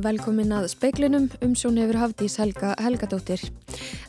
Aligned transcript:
Velkomin 0.00 0.52
að 0.56 0.68
speiklinum 0.72 1.26
um 1.44 1.50
sjón 1.58 1.76
hefur 1.76 1.98
Hafdís 2.00 2.38
Helga 2.40 2.70
Helgadóttir. 2.80 3.42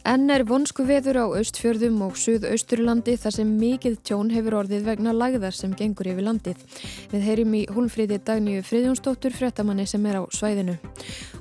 Enn 0.08 0.32
er 0.32 0.46
vonsku 0.48 0.86
veður 0.88 1.20
á 1.20 1.26
austfjörðum 1.36 1.98
og 2.06 2.16
suðausturlandi 2.22 3.18
þar 3.20 3.36
sem 3.36 3.52
mikið 3.60 3.98
tjón 4.08 4.32
hefur 4.32 4.56
orðið 4.62 4.88
vegna 4.88 5.12
lagðar 5.12 5.58
sem 5.58 5.76
gengur 5.76 6.08
yfir 6.14 6.28
landið. 6.30 6.64
Við 7.12 7.28
heyrim 7.28 7.60
í 7.60 7.66
húlfríði 7.76 8.22
dagníu 8.24 8.64
Friðjónsdóttur 8.64 9.36
fréttamanni 9.36 9.88
sem 9.90 10.06
er 10.08 10.22
á 10.22 10.24
svæðinu. 10.32 10.78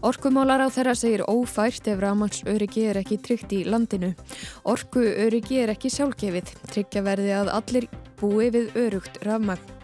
Orkumálar 0.03 0.67
á 0.67 0.69
þeirra 0.73 0.99
segir 0.99 1.27
ófært 1.31 1.87
ef 1.93 2.03
ramans 2.03 2.43
öryggi 2.43 2.89
er 2.91 3.05
ekki 3.05 3.21
tryggt 3.23 3.55
í 3.55 3.65
landinu. 3.69 4.17
Orku 4.65 5.05
öryggi 5.29 5.63
er 5.63 5.77
ekki 5.77 5.93
sjálfgefið. 5.95 6.57
Tryggja 6.73 7.07
verði 7.07 7.37
að 7.39 7.53
allir 7.61 7.93
búi 8.19 8.51
við 8.51 8.75
örugt 8.75 9.23
rafmagn. 9.23 9.80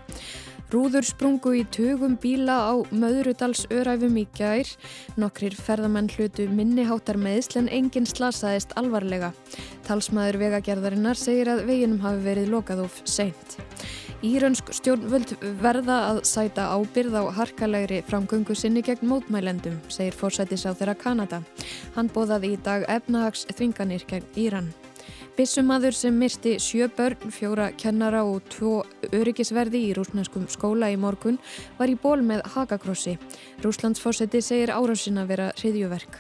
Rúður 0.66 1.06
sprungu 1.06 1.52
í 1.54 1.62
tugum 1.70 2.16
bíla 2.18 2.56
á 2.70 2.74
Möðrudals 2.90 3.68
öræfum 3.70 4.16
í 4.18 4.24
gær. 4.34 4.66
Nokkrir 5.14 5.54
ferðamenn 5.54 6.08
hlutu 6.10 6.48
minniháttar 6.50 7.20
meðsl 7.22 7.60
en 7.60 7.68
enginn 7.70 8.08
slasaðist 8.10 8.74
alvarlega. 8.80 9.30
Talsmaður 9.86 10.40
vegagerðarinnar 10.42 11.20
segir 11.20 11.52
að 11.52 11.68
veginum 11.68 12.02
hafi 12.02 12.24
verið 12.24 12.50
lokað 12.56 12.82
of 12.88 12.98
seint. 13.06 13.58
Írönsk 14.26 14.72
stjórnvöld 14.74 15.36
verða 15.62 16.00
að 16.08 16.22
sæta 16.26 16.70
ábyrð 16.74 17.14
á 17.20 17.22
harkalegri 17.36 18.00
framgöngu 18.08 18.56
sinni 18.58 18.82
gegn 18.82 19.06
mótmælendum, 19.06 19.76
segir 19.86 20.16
fórsætis 20.18 20.66
á 20.66 20.74
þeirra 20.74 20.96
Kanada. 20.98 21.42
Hann 21.94 22.10
bóðaði 22.10 22.56
í 22.56 22.60
dag 22.64 22.88
efnahags 22.90 23.46
þvinganir 23.54 24.08
gegn 24.10 24.26
Íran. 24.34 24.72
Bissumadur 25.36 25.92
sem 25.92 26.14
misti 26.16 26.54
sjö 26.56 26.86
börn, 26.96 27.28
fjóra 27.28 27.66
kennara 27.76 28.22
og 28.24 28.46
tvo 28.48 28.78
öryggisverði 29.12 29.82
í 29.84 29.90
rúsnarskum 29.98 30.46
skóla 30.48 30.88
í 30.88 30.96
morgun 30.96 31.36
var 31.76 31.92
í 31.92 31.96
ból 32.00 32.22
með 32.24 32.40
hakakrossi. 32.54 33.18
Rúslandsfórseti 33.60 34.40
segir 34.40 34.72
árásina 34.72 35.26
vera 35.28 35.50
hriðjuverk. 35.60 36.16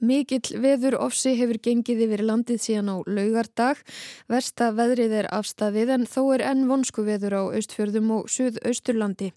Mikill 0.00 0.56
veður 0.62 0.96
ofsi 1.04 1.34
hefur 1.36 1.58
gengið 1.60 2.04
yfir 2.06 2.22
landið 2.24 2.62
síðan 2.64 2.88
á 2.88 2.96
laugardag. 3.04 3.82
Versta 4.32 4.70
veðrið 4.72 5.16
er 5.18 5.28
afstafið 5.36 5.92
en 5.96 6.06
þó 6.08 6.22
er 6.36 6.44
enn 6.50 6.64
vonsku 6.70 7.04
veður 7.04 7.36
á 7.36 7.42
austfjörðum 7.58 8.08
og 8.16 8.30
suðausturlandi. 8.32 9.28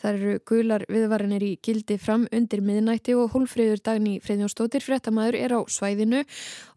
Það 0.00 0.18
eru 0.18 0.40
gular 0.50 0.86
viðvarinir 0.90 1.46
í 1.46 1.52
gildi 1.62 2.00
fram 2.02 2.26
undir 2.34 2.64
miðnætti 2.66 3.14
og 3.14 3.30
hólfröður 3.36 3.84
dagni 3.86 4.18
Freidjónsdóttir 4.24 4.82
fréttamaður 4.82 5.38
er 5.38 5.54
á 5.54 5.60
svæðinu. 5.70 6.24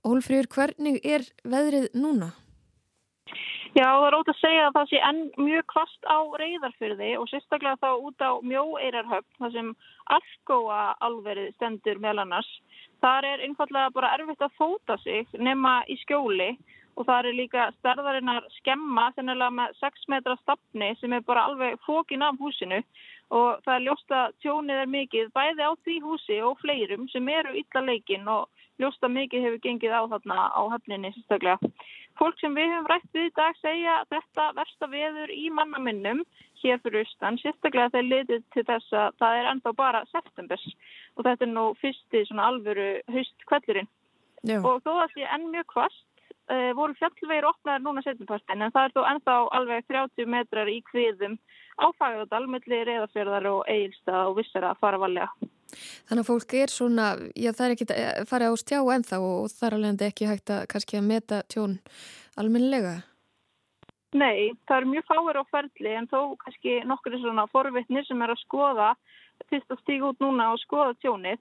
Hólfröður, 0.06 0.52
hvernig 0.54 1.02
er 1.02 1.26
veðrið 1.42 1.90
núna? 1.98 2.36
Já, 3.72 3.86
það 3.88 4.06
er 4.06 4.16
ótt 4.18 4.30
að 4.34 4.40
segja 4.42 4.64
að 4.68 4.74
það 4.76 4.90
sé 4.90 5.00
enn 5.08 5.20
mjög 5.40 5.68
kvast 5.72 6.08
á 6.12 6.20
reyðarfyrði 6.42 7.12
og 7.16 7.30
sérstaklega 7.32 7.80
þá 7.80 7.92
út 8.04 8.20
á 8.20 8.32
mjóeirarhöfn 8.44 9.38
þar 9.40 9.54
sem 9.54 9.70
algóa 10.12 10.80
alverið 11.08 11.54
stendur 11.56 12.02
meðal 12.04 12.26
annars. 12.26 12.50
Þar 13.02 13.26
er 13.26 13.44
einfallega 13.48 13.94
bara 13.96 14.14
erfitt 14.18 14.44
að 14.46 14.58
fóta 14.60 14.98
sig 15.02 15.26
nema 15.40 15.82
í 15.90 15.98
skjóli 16.04 16.52
og 17.00 17.08
það 17.08 17.30
er 17.30 17.38
líka 17.38 17.68
stærðarinnar 17.80 18.46
skemma 18.60 19.08
þennilega 19.16 19.56
með 19.58 19.78
6 19.80 20.10
metra 20.14 20.36
stafni 20.42 20.92
sem 21.00 21.16
er 21.18 21.24
bara 21.26 21.48
alveg 21.50 21.80
fókin 21.88 22.26
af 22.28 22.38
húsinu 22.42 22.82
og 23.32 23.62
það 23.66 23.76
er 23.76 23.86
ljóst 23.88 24.16
að 24.18 24.36
tjónið 24.44 24.82
er 24.84 24.92
mikið 24.96 25.32
bæði 25.38 25.66
á 25.66 25.72
því 25.86 25.96
húsi 26.06 26.42
og 26.46 26.60
fleirum 26.62 27.08
sem 27.14 27.30
eru 27.32 27.56
illa 27.58 27.86
leikin 27.88 28.28
og 28.28 28.50
ljóst 28.82 29.04
að 29.06 29.16
mikið 29.18 29.46
hefur 29.48 29.64
gengið 29.66 29.98
á 29.98 30.02
þarna 30.14 30.38
á 30.52 30.62
höfninni 30.74 31.14
sérstaklega. 31.16 31.72
Fólk 32.20 32.40
sem 32.42 32.56
við 32.58 32.70
hefum 32.72 32.90
rætt 32.92 33.08
við 33.16 33.28
í 33.30 33.34
dag 33.38 33.58
segja 33.62 33.94
að 34.02 34.10
þetta 34.16 34.48
versta 34.58 34.90
veður 34.92 35.32
í 35.34 35.46
mannaminnum 35.58 36.24
hér 36.62 36.82
fyrir 36.84 37.06
austan, 37.06 37.40
sérstaklega 37.42 37.92
þegar 37.94 38.10
litið 38.10 38.44
til 38.54 38.66
þess 38.68 38.94
að 38.94 39.18
það 39.22 39.40
er 39.40 39.50
enda 39.54 39.74
bara 39.78 40.04
septembers 40.12 40.68
og 41.16 41.26
þetta 41.26 41.48
er 41.48 41.54
nú 41.56 41.66
fyrsti 41.82 42.24
svona 42.28 42.50
alvöru 42.52 42.90
haust 43.16 43.48
kvellurinn. 43.50 43.90
Og 44.62 44.82
þó 44.86 44.92
að 45.04 45.16
því 45.16 45.28
enn 45.38 45.50
mjög 45.54 45.68
kvast 45.74 46.06
uh, 46.50 46.72
voru 46.78 46.98
fjallvegir 47.00 47.48
opnaður 47.50 47.86
núna 47.86 48.04
setjumpartin 48.06 48.66
en 48.66 48.74
það 48.74 48.88
er 48.88 48.96
þó 48.96 49.02
ennþá 49.14 49.38
alveg 49.60 49.88
30 49.92 50.32
metrar 50.34 50.72
í 50.72 50.80
kviðum 50.90 51.38
á 51.82 51.86
fagðardal 52.00 52.46
melli 52.52 52.84
reyðarfjörðar 52.88 53.50
og 53.52 53.62
eigilstað 53.70 54.32
og 54.32 54.38
vissar 54.40 54.68
að 54.70 54.82
fara 54.82 55.02
valega. 55.02 55.30
Þannig 56.10 56.24
að 56.24 56.28
fólk 56.28 56.56
er 56.60 56.72
svona, 56.72 57.06
já 57.36 57.52
það 57.56 57.66
er 57.66 57.76
ekki 57.76 57.88
að 57.96 58.26
fara 58.28 58.50
á 58.52 58.54
stjá 58.60 58.80
ennþá 58.82 59.22
og 59.24 59.54
þar 59.54 59.78
alveg 59.78 60.04
ekki 60.10 60.28
hægt 60.28 60.52
að 60.52 60.66
kannski 60.74 61.00
að 61.00 61.08
meta 61.08 61.46
tjón 61.52 61.78
alminlega? 62.40 63.00
Nei, 64.12 64.52
það 64.68 64.78
er 64.78 64.90
mjög 64.92 65.06
fáir 65.08 65.40
á 65.40 65.44
ferli 65.48 65.94
en 65.96 66.10
þó 66.12 66.36
kannski 66.42 66.82
nokkur 66.84 67.16
er 67.16 67.22
svona 67.24 67.48
forvittnir 67.52 68.04
sem 68.08 68.20
er 68.22 68.34
að 68.34 68.42
skoða, 68.44 68.90
fyrst 69.48 69.72
að 69.72 69.80
stíga 69.86 70.10
út 70.12 70.20
núna 70.24 70.50
og 70.52 70.60
skoða 70.66 70.98
tjónið. 71.00 71.40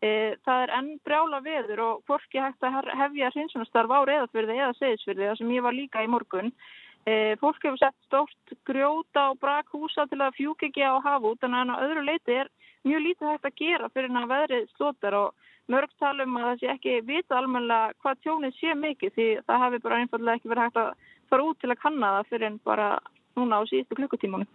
E, 0.00 0.10
það 0.46 0.62
er 0.64 0.70
enn 0.78 0.92
brjála 1.04 1.42
veður 1.44 1.82
og 1.84 2.04
hvorki 2.08 2.40
hægt 2.40 2.64
að 2.64 2.88
hefja 2.96 3.32
hrinsunastarf 3.34 3.92
á 3.92 4.00
reyðafyrði 4.08 4.56
eða 4.56 4.76
segisfyrði, 4.78 5.26
það 5.28 5.40
sem 5.42 5.50
ég 5.52 5.66
var 5.66 5.76
líka 5.76 6.04
í 6.04 6.08
morgun. 6.08 6.48
E, 7.04 7.36
fólk 7.40 7.60
hefur 7.64 7.80
sett 7.80 7.96
stort 8.08 8.54
grjóta 8.68 9.26
og 9.32 9.38
brak 9.40 9.68
húsa 9.72 10.06
til 10.08 10.20
að 10.20 10.36
fjúk 10.38 10.64
ekki 10.68 10.84
á 10.84 10.96
hafút 11.04 11.44
en 11.44 11.56
að 11.56 11.76
öðru 11.84 12.06
leiti 12.06 12.38
er 12.42 12.50
mjög 12.88 13.04
lítið 13.06 13.30
hægt 13.30 13.48
að 13.48 13.60
gera 13.60 13.92
fyrir 13.92 14.16
að 14.16 14.32
veðrið 14.32 14.66
slótar 14.76 15.16
og 15.20 15.48
mörg 15.70 15.92
talum 16.00 16.36
að 16.40 16.46
það 16.48 16.60
sé 16.60 16.72
ekki 16.74 16.96
vita 17.08 17.36
almenna 17.36 17.80
hvað 18.00 18.24
tjónið 18.24 18.56
sé 18.56 18.74
mikið 18.74 19.14
því 19.16 19.28
það 19.46 19.64
hefur 19.64 19.84
bara 19.84 20.00
einfallega 20.00 20.40
ekki 20.40 20.52
verið 20.52 20.68
hægt 20.68 20.80
að 20.80 20.90
fara 21.30 21.46
út 21.46 21.60
til 21.60 21.70
að 21.70 21.82
kanna 21.84 22.12
það 22.16 22.30
fyrir 22.32 22.48
en 22.48 22.58
bara 22.64 22.88
núna 23.36 23.60
á 23.60 23.62
síðustu 23.68 24.00
klukkutímanum. 24.00 24.48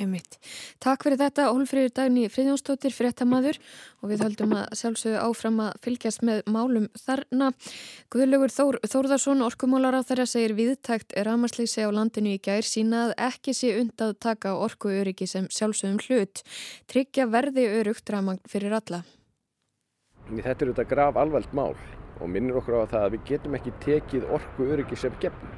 Einmitt. 0.00 0.38
Takk 0.80 1.04
fyrir 1.04 1.18
þetta 1.20 1.50
Ólfríður 1.52 1.90
Dagni 1.92 2.24
Friðjónsdóttir 2.32 2.94
fréttamaður 2.96 3.58
og 4.00 4.08
við 4.08 4.22
höldum 4.24 4.54
að 4.56 4.76
sjálfsögðu 4.80 5.18
áfram 5.20 5.58
að 5.66 5.74
fylgjast 5.84 6.22
með 6.24 6.38
málum 6.48 6.86
þarna. 6.96 7.50
Guðlugur 8.12 8.54
Þór, 8.54 8.78
Þórðarsson, 8.88 9.44
orkumálar 9.44 9.98
á 10.00 10.06
þeirra 10.08 10.24
segir 10.30 10.54
viðtækt 10.56 11.12
ramasleysi 11.28 11.84
á 11.84 11.92
landinu 11.92 12.32
í 12.32 12.40
gær 12.40 12.64
sína 12.64 13.02
að 13.10 13.12
ekki 13.28 13.52
sé 13.58 13.74
und 13.82 14.00
að 14.00 14.14
taka 14.24 14.54
orkuöryggi 14.56 15.28
sem 15.28 15.48
sjálfsögum 15.52 16.00
hlut. 16.06 16.40
Tryggja 16.88 17.26
verði 17.28 17.66
örugt 17.82 18.12
ramagn 18.14 18.40
fyrir 18.48 18.72
alla. 18.78 19.02
Þetta 20.30 20.54
er 20.56 20.70
auðvitað 20.70 20.88
graf 20.94 21.20
alvælt 21.20 21.52
mál 21.52 21.76
og 22.22 22.30
minnir 22.32 22.56
okkur 22.62 22.80
á 22.80 22.88
það 22.94 23.04
að 23.04 23.12
við 23.18 23.28
getum 23.28 23.58
ekki 23.58 23.74
tekið 23.84 24.24
orkuöryggi 24.38 24.96
sem 25.04 25.20
gefn. 25.20 25.52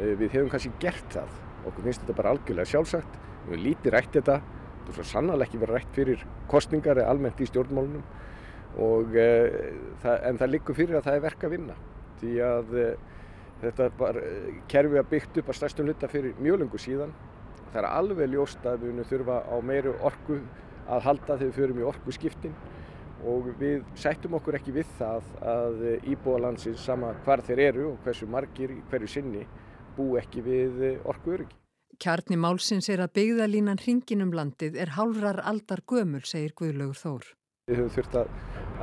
Við 0.00 0.30
hefum 0.30 0.48
kannski 0.48 0.72
gert 0.80 1.12
það. 1.12 1.36
Okkur 1.66 1.84
finnst 1.84 2.00
þetta 2.02 2.16
bara 2.16 2.32
algjörlega 2.32 2.70
sjálfsagt 2.72 3.20
við 3.46 3.52
hefum 3.52 3.64
lítið 3.66 3.94
rætt 3.94 4.18
þetta. 4.18 4.40
Þetta 4.72 4.92
er 4.92 4.98
svo 4.98 5.06
sannlega 5.06 5.46
ekki 5.46 5.62
verið 5.62 5.78
rætt 5.78 5.96
fyrir 5.96 6.26
kostningar 6.50 6.98
eða 6.98 7.14
almennt 7.14 7.40
í 7.40 7.48
stjórnmálunum. 7.50 8.04
Og, 8.82 9.14
e, 9.14 9.28
það, 10.02 10.16
en 10.28 10.40
það 10.40 10.52
liggur 10.54 10.78
fyrir 10.78 10.98
að 10.98 11.08
það 11.08 11.18
er 11.18 11.24
verk 11.26 11.44
að 11.46 11.54
vinna. 11.56 11.76
Því 12.22 12.32
að 12.46 12.74
e, 12.78 12.88
þetta 13.62 13.88
var 13.98 14.18
kerfi 14.72 15.00
að 15.00 15.10
byggt 15.12 15.40
upp 15.42 15.52
að 15.52 15.58
stærstum 15.60 15.88
hluta 15.88 16.10
fyrir 16.10 16.42
mjög 16.42 16.62
lengur 16.64 16.82
síðan. 16.82 17.14
Það 17.72 17.80
er 17.82 17.88
alveg 17.92 18.32
ljóst 18.32 18.66
að 18.68 18.86
við 18.88 19.06
þurfa 19.12 19.38
á 19.48 19.56
meiri 19.64 19.94
orku 20.02 20.40
að 20.90 21.04
halda 21.06 21.36
þegar 21.36 21.46
við 21.46 21.58
förum 21.60 21.80
í 21.80 21.88
orku 21.88 22.14
skiptin 22.14 22.56
og 23.28 23.52
við 23.60 23.84
sættum 23.98 24.34
okkur 24.38 24.58
ekki 24.58 24.74
við 24.74 24.90
það 24.98 25.30
að 25.46 25.82
íbúðalansins 26.10 26.82
sama 26.82 27.14
hvar 27.22 27.44
þeir 27.46 27.66
eru 27.68 27.88
og 27.92 27.98
hversu 28.06 28.26
margir 28.26 28.74
hverju 28.90 29.14
sinni 29.14 29.46
bú 29.96 30.12
ekki 30.18 30.42
við 30.42 30.86
orku 31.06 31.36
öryggi. 31.38 31.61
Kjarni 32.00 32.38
málsins 32.40 32.88
er 32.90 33.02
að 33.04 33.12
byggðalínan 33.18 33.80
hringinum 33.82 34.32
landið 34.34 34.78
er 34.80 34.94
hálfrar 34.96 35.42
aldar 35.44 35.82
gömul, 35.86 36.22
segir 36.24 36.54
Guðlaugur 36.56 36.96
Þór. 36.96 37.26
Við 37.68 37.78
höfum 37.78 37.92
þurft 37.94 38.16
að, 38.18 38.30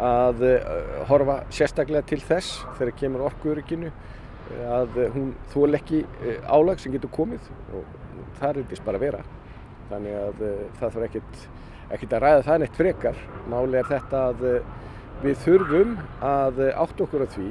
að 0.10 0.44
eh, 0.48 0.68
horfa 1.10 1.38
sérstaklega 1.52 2.06
til 2.08 2.20
þess 2.24 2.62
þegar 2.78 2.94
kemur 3.02 3.26
orkuörygginu 3.28 3.90
að 4.72 5.00
hún 5.16 5.34
þól 5.52 5.76
ekki 5.78 6.04
eh, 6.24 6.38
álag 6.48 6.80
sem 6.82 6.94
getur 6.94 7.12
komið 7.18 7.50
og 7.76 7.90
það 8.40 8.50
er 8.50 8.62
eitthvað 8.62 8.86
bara 8.86 9.02
að 9.02 9.06
vera. 9.08 9.24
Þannig 9.90 10.18
að 10.22 10.44
eh, 10.48 10.66
það 10.80 10.96
þarf 10.96 11.08
ekkert, 11.10 11.46
ekkert 11.90 12.16
að 12.16 12.26
ræða 12.26 12.48
það 12.48 12.64
neitt 12.64 12.82
frekar. 12.84 13.24
Máli 13.52 13.82
er 13.82 13.90
þetta 13.90 14.26
að 14.30 14.46
við 15.26 15.42
þurfum 15.44 15.96
að 16.30 16.66
átt 16.70 17.02
okkur 17.08 17.26
á 17.26 17.34
því, 17.36 17.50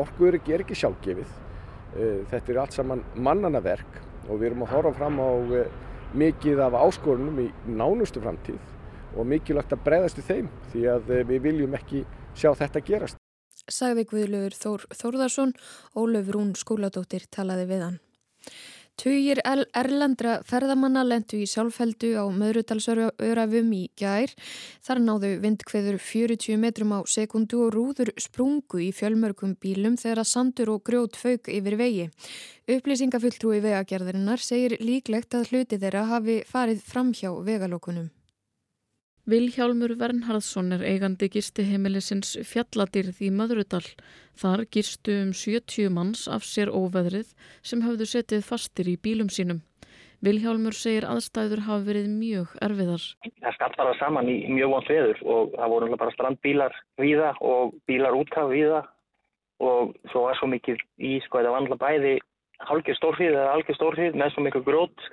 orkuöryggi 0.00 0.54
er 0.54 0.62
ekki 0.64 0.76
sjálfgefið, 0.76 1.34
þetta 2.30 2.52
er 2.52 2.58
allt 2.62 2.76
saman 2.76 3.02
mannanaverk 3.20 4.00
og 4.30 4.38
við 4.38 4.50
erum 4.50 4.66
að 4.66 4.74
horfa 4.74 4.92
fram 4.98 5.18
á 5.18 5.30
eh, 5.58 5.72
mikið 6.20 6.62
af 6.64 6.76
áskorunum 6.78 7.40
í 7.42 7.48
nánustu 7.66 8.22
framtíð 8.22 8.60
og 9.18 9.26
mikilvægt 9.26 9.74
að 9.74 9.84
breyðast 9.86 10.20
í 10.22 10.26
þeim 10.26 10.50
því 10.72 10.84
að 10.94 11.12
eh, 11.16 11.24
við 11.26 11.42
viljum 11.48 11.76
ekki 11.78 12.04
sjá 12.38 12.52
þetta 12.58 12.84
gerast. 12.86 13.18
Sagði 13.70 14.06
Guðlaugur 14.08 14.56
Þór 14.56 14.86
Þórðarsson, 14.96 15.52
Ólöf 15.98 16.30
Rún 16.34 16.54
skóladóttir 16.58 17.26
talaði 17.30 17.66
við 17.70 17.84
hann. 17.86 17.98
Tugir 19.00 19.38
erlendra 19.40 20.42
ferðamanna 20.44 21.00
lendu 21.06 21.38
í 21.40 21.46
sjálfheldu 21.48 22.10
á 22.20 22.28
möðrudalsörafum 22.36 23.70
í 23.72 23.86
gær. 23.96 24.34
Þar 24.84 25.00
náðu 25.06 25.30
vindkveður 25.40 25.96
40 26.04 26.60
metrum 26.60 26.92
á 26.92 27.00
sekundu 27.08 27.62
og 27.64 27.72
rúður 27.78 28.12
sprungu 28.20 28.82
í 28.84 28.90
fjölmörgum 28.92 29.56
bílum 29.56 29.96
þegar 29.96 30.20
að 30.20 30.30
sandur 30.34 30.74
og 30.76 30.84
grjót 30.84 31.16
fauk 31.16 31.48
yfir 31.48 31.80
vegi. 31.80 32.06
Upplýsingafulltrúi 32.68 33.64
vegagerðarinnar 33.64 34.44
segir 34.44 34.76
líklegt 34.84 35.32
að 35.32 35.48
hluti 35.48 35.80
þeirra 35.80 36.04
hafi 36.12 36.42
farið 36.44 36.84
fram 36.84 37.16
hjá 37.16 37.32
vegalókunum. 37.40 38.10
Vilhjálmur 39.28 39.92
Vernharðsson 40.00 40.72
er 40.72 40.80
eigandi 40.80 41.28
gistiheimilisins 41.28 42.38
fjalladýrð 42.48 43.18
í 43.26 43.28
Möðrudal. 43.34 43.84
Þar 44.40 44.62
gistu 44.72 45.12
um 45.26 45.34
70 45.36 45.90
manns 45.92 46.22
af 46.24 46.46
sér 46.48 46.72
óveðrið 46.72 47.34
sem 47.60 47.82
hafðu 47.84 48.06
setið 48.08 48.46
fastir 48.46 48.88
í 48.88 48.96
bílum 48.96 49.28
sínum. 49.28 49.60
Vilhjálmur 50.24 50.76
segir 50.76 51.04
aðstæður 51.08 51.66
hafa 51.66 51.84
verið 51.84 52.08
mjög 52.12 52.56
erfiðar. 52.64 53.04
Það 53.44 53.54
skall 53.58 53.76
bara 53.76 53.94
saman 54.00 54.32
í 54.32 54.38
mjög 54.48 54.72
vond 54.74 54.88
veður 54.88 55.22
og 55.36 55.54
það 55.58 55.74
voru 55.74 56.00
bara 56.00 56.16
strandbílar 56.16 56.80
viða 57.00 57.30
og 57.40 57.76
bílar 57.88 58.16
útkaf 58.16 58.50
viða 58.52 58.82
og 59.60 59.94
svo 60.12 60.24
var 60.26 60.40
svo 60.40 60.48
mikið 60.48 60.80
í 60.96 61.18
sko 61.26 61.40
þetta 61.40 61.54
vandla 61.54 61.80
bæði 61.80 62.18
halgir 62.68 62.96
stórfið 62.98 63.32
eða 63.32 63.54
halgir 63.54 63.78
stórfið 63.78 64.20
með 64.20 64.34
svo 64.34 64.44
mikið 64.46 64.66
grót, 64.68 65.08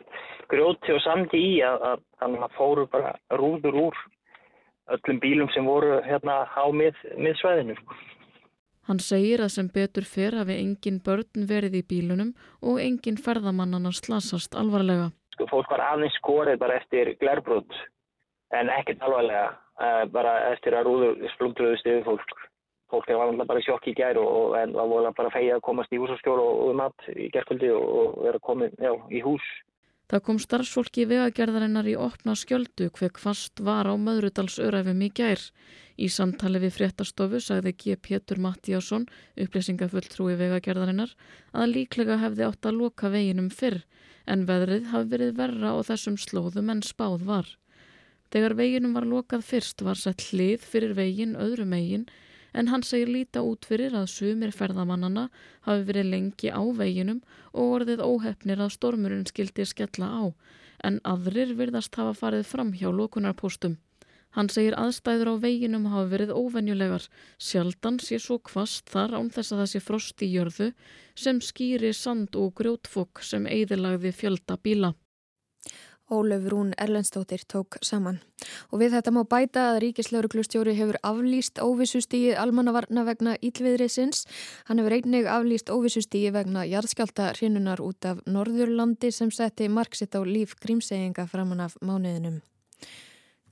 gróti 0.51 0.93
og 0.95 1.01
sandi 1.05 1.39
í 1.39 1.55
að, 1.65 1.83
að 1.91 2.05
þannig 2.21 2.45
að 2.45 2.55
fóru 2.57 2.85
bara 2.91 3.15
rúður 3.39 3.81
úr 3.87 4.05
öllum 4.95 5.19
bílum 5.23 5.49
sem 5.55 5.67
voru 5.67 5.97
hérna 6.05 6.45
á 6.47 6.65
mið, 6.71 6.95
miðsvæðinu. 7.19 7.75
Hann 8.87 9.01
segir 9.03 9.43
að 9.43 9.51
sem 9.57 9.67
betur 9.73 10.05
fyrr 10.07 10.37
hafi 10.39 10.55
engin 10.61 11.01
börn 11.03 11.47
verið 11.49 11.81
í 11.81 11.83
bílunum 11.89 12.31
og 12.63 12.79
engin 12.79 13.19
ferðamannana 13.19 13.91
slasast 13.91 14.55
alvarlega. 14.55 15.09
Sko, 15.35 15.47
fólk 15.51 15.71
var 15.73 15.83
aðeins 15.89 16.15
skorið 16.21 16.61
bara 16.61 16.77
eftir 16.79 17.11
glerbrot 17.19 17.75
en 18.55 18.71
ekkert 18.71 19.03
alvarlega, 19.03 19.49
uh, 19.83 20.05
bara 20.13 20.37
eftir 20.53 20.77
að 20.77 20.87
rúður 20.87 21.33
splungtruðust 21.35 21.89
yfir 21.89 22.05
fólk 22.07 22.46
fólk 22.91 23.09
er 23.11 23.19
vanlega 23.19 23.47
bara 23.49 23.63
sjokk 23.63 23.87
í 23.91 23.95
gær 23.97 24.19
og, 24.21 24.27
og 24.27 24.57
það 24.57 24.91
voru 24.93 25.13
bara 25.17 25.33
feið 25.33 25.55
að 25.55 25.63
komast 25.67 25.93
í 25.93 26.01
húsaskjóru 26.01 26.43
og, 26.43 26.59
og 26.67 26.77
mat 26.81 27.09
í 27.13 27.29
gerðkvöldi 27.33 27.71
og, 27.75 27.87
og 28.01 28.19
vera 28.27 28.43
komið 28.49 28.77
já, 28.83 28.93
í 29.11 29.23
hús. 29.25 29.47
Það 30.07 30.21
kom 30.23 30.37
starfsfólki 30.39 31.03
vegagerðarinnar 31.09 31.87
í 31.91 31.97
opna 31.99 32.31
skjöldu 32.39 32.85
hver 32.95 33.11
kvast 33.11 33.59
var 33.59 33.89
á 33.91 33.93
Möðrudalsöræfum 33.99 35.01
í 35.03 35.09
gær. 35.11 35.41
Í 35.99 36.07
samtali 36.13 36.61
við 36.63 36.77
fréttastofu 36.77 37.41
sagði 37.43 37.73
G. 37.75 37.97
Pétur 37.99 38.39
Mattíásson, 38.39 39.09
upplýsingafulltrúi 39.35 40.37
vegagerðarinnar, 40.39 41.11
að 41.51 41.73
líklega 41.73 42.21
hefði 42.21 42.45
átt 42.47 42.69
að 42.69 42.79
loka 42.79 43.11
veginum 43.11 43.49
fyrr 43.51 43.81
en 44.31 44.45
veðrið 44.47 44.87
hafi 44.93 45.11
verið 45.11 45.35
verra 45.41 45.73
á 45.75 45.79
þessum 45.89 46.15
slóðum 46.15 46.71
en 46.71 46.85
spáð 46.87 47.27
var. 47.27 47.51
Þegar 48.31 48.55
veginum 48.59 48.95
var 48.95 49.07
lokað 49.07 49.43
fyrst 49.49 49.83
var 49.83 49.99
sett 49.99 50.23
hlið 50.29 50.63
fyrir 50.63 50.95
vegin 50.95 51.35
öðrum 51.35 51.75
megin 51.75 52.07
en 52.53 52.69
hann 52.71 52.83
segir 52.83 53.09
líta 53.11 53.43
út 53.45 53.65
fyrir 53.69 53.95
að 53.97 54.11
sumir 54.13 54.53
ferðamannana 54.55 55.27
hafi 55.67 55.87
verið 55.89 56.11
lengi 56.13 56.51
á 56.53 56.63
veginum 56.81 57.23
og 57.53 57.73
orðið 57.79 58.03
óhefnir 58.05 58.61
að 58.63 58.75
stormurinn 58.77 59.27
skildi 59.29 59.65
skella 59.65 60.07
á, 60.07 60.23
en 60.83 61.01
aðrir 61.03 61.55
virðast 61.57 61.95
hafa 61.99 62.13
farið 62.13 62.47
fram 62.47 62.73
hjá 62.73 62.89
lókunarpostum. 62.93 63.77
Hann 64.35 64.51
segir 64.53 64.75
aðstæður 64.77 65.33
á 65.33 65.35
veginum 65.41 65.87
hafa 65.89 66.11
verið 66.11 66.35
óvenjulegar, 66.35 67.07
sjaldan 67.41 67.97
sé 68.03 68.19
svo 68.21 68.37
kvast 68.37 68.91
þar 68.91 69.15
án 69.17 69.31
þess 69.33 69.53
að 69.53 69.61
það 69.63 69.71
sé 69.71 69.81
frost 69.81 70.21
í 70.21 70.29
jörðu 70.35 70.67
sem 71.15 71.41
skýri 71.41 71.93
sand 71.95 72.37
og 72.37 72.53
grjótfokk 72.59 73.23
sem 73.23 73.47
eigðilagði 73.49 74.13
fjölda 74.13 74.59
bíla. 74.61 74.93
Ólef 76.07 76.47
Rún 76.47 76.71
Erlendstóttir 76.79 77.43
tók 77.47 77.77
saman. 77.83 78.21
Og 78.71 78.79
við 78.79 78.95
þetta 78.95 79.11
má 79.11 79.21
bæta 79.27 79.63
að 79.73 79.79
Ríkislauruglustjóri 79.83 80.75
hefur 80.77 80.99
aflýst 81.03 81.59
óvissustígi 81.59 82.35
almannavarna 82.39 83.03
vegna 83.07 83.35
ílviðriðsins. 83.43 84.23
Hann 84.69 84.79
hefur 84.79 84.95
einnig 84.97 85.27
aflýst 85.27 85.71
óvissustígi 85.73 86.31
vegna 86.31 86.63
jarðskjálta 86.69 87.33
hrinunar 87.35 87.83
út 87.83 88.07
af 88.07 88.23
Norðurlandi 88.25 89.11
sem 89.11 89.33
setti 89.35 89.67
marksitt 89.67 90.15
á 90.15 90.23
líf 90.23 90.55
grímseyinga 90.63 91.27
framann 91.27 91.65
af 91.67 91.75
mánuðinum. 91.81 92.39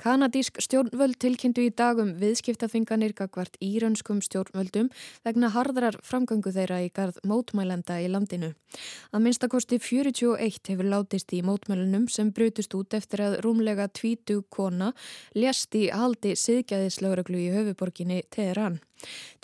Kanadísk 0.02 0.60
stjórnvöld 0.60 1.16
tilkynntu 1.24 1.64
í 1.64 1.72
dagum 1.72 2.12
viðskiptafinganir 2.20 3.14
gagvart 3.16 3.56
írönskum 3.64 4.20
stjórnvöldum 4.24 4.90
vegna 5.24 5.50
hardrar 5.54 5.96
framgöngu 6.04 6.52
þeirra 6.56 6.82
í 6.84 6.90
garð 6.94 7.22
mótmælenda 7.24 8.02
í 8.04 8.10
landinu. 8.12 8.52
Að 9.16 9.24
minnstakosti 9.26 9.80
41 9.80 10.72
hefur 10.74 10.90
látist 10.92 11.32
í 11.34 11.40
mótmælunum 11.48 12.10
sem 12.12 12.34
brutust 12.36 12.76
út 12.76 12.94
eftir 12.98 13.24
að 13.24 13.40
rúmlega 13.46 13.88
tvítu 13.88 14.42
kona 14.52 14.92
lést 15.34 15.76
í 15.80 15.88
haldi 15.88 16.36
siðgæðislauraglu 16.44 17.40
í 17.48 17.50
höfuborginni 17.56 18.22
Teheran. 18.30 18.82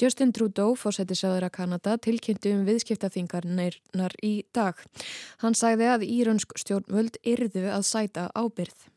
Justin 0.01 0.31
Trudeau, 0.35 0.75
fórsetisöður 0.79 1.47
að 1.47 1.55
Kanada, 1.57 1.97
tilkynntu 2.01 2.55
um 2.57 2.63
viðskiptafingarnirnar 2.67 4.15
í 4.25 4.33
dag. 4.55 4.79
Hann 5.43 5.55
sagði 5.55 5.91
að 5.95 6.07
írönsk 6.07 6.57
stjórnvöld 6.59 7.21
yrðu 7.23 7.69
að 7.71 7.85
sæta 7.87 8.31
ábyrð. 8.35 8.90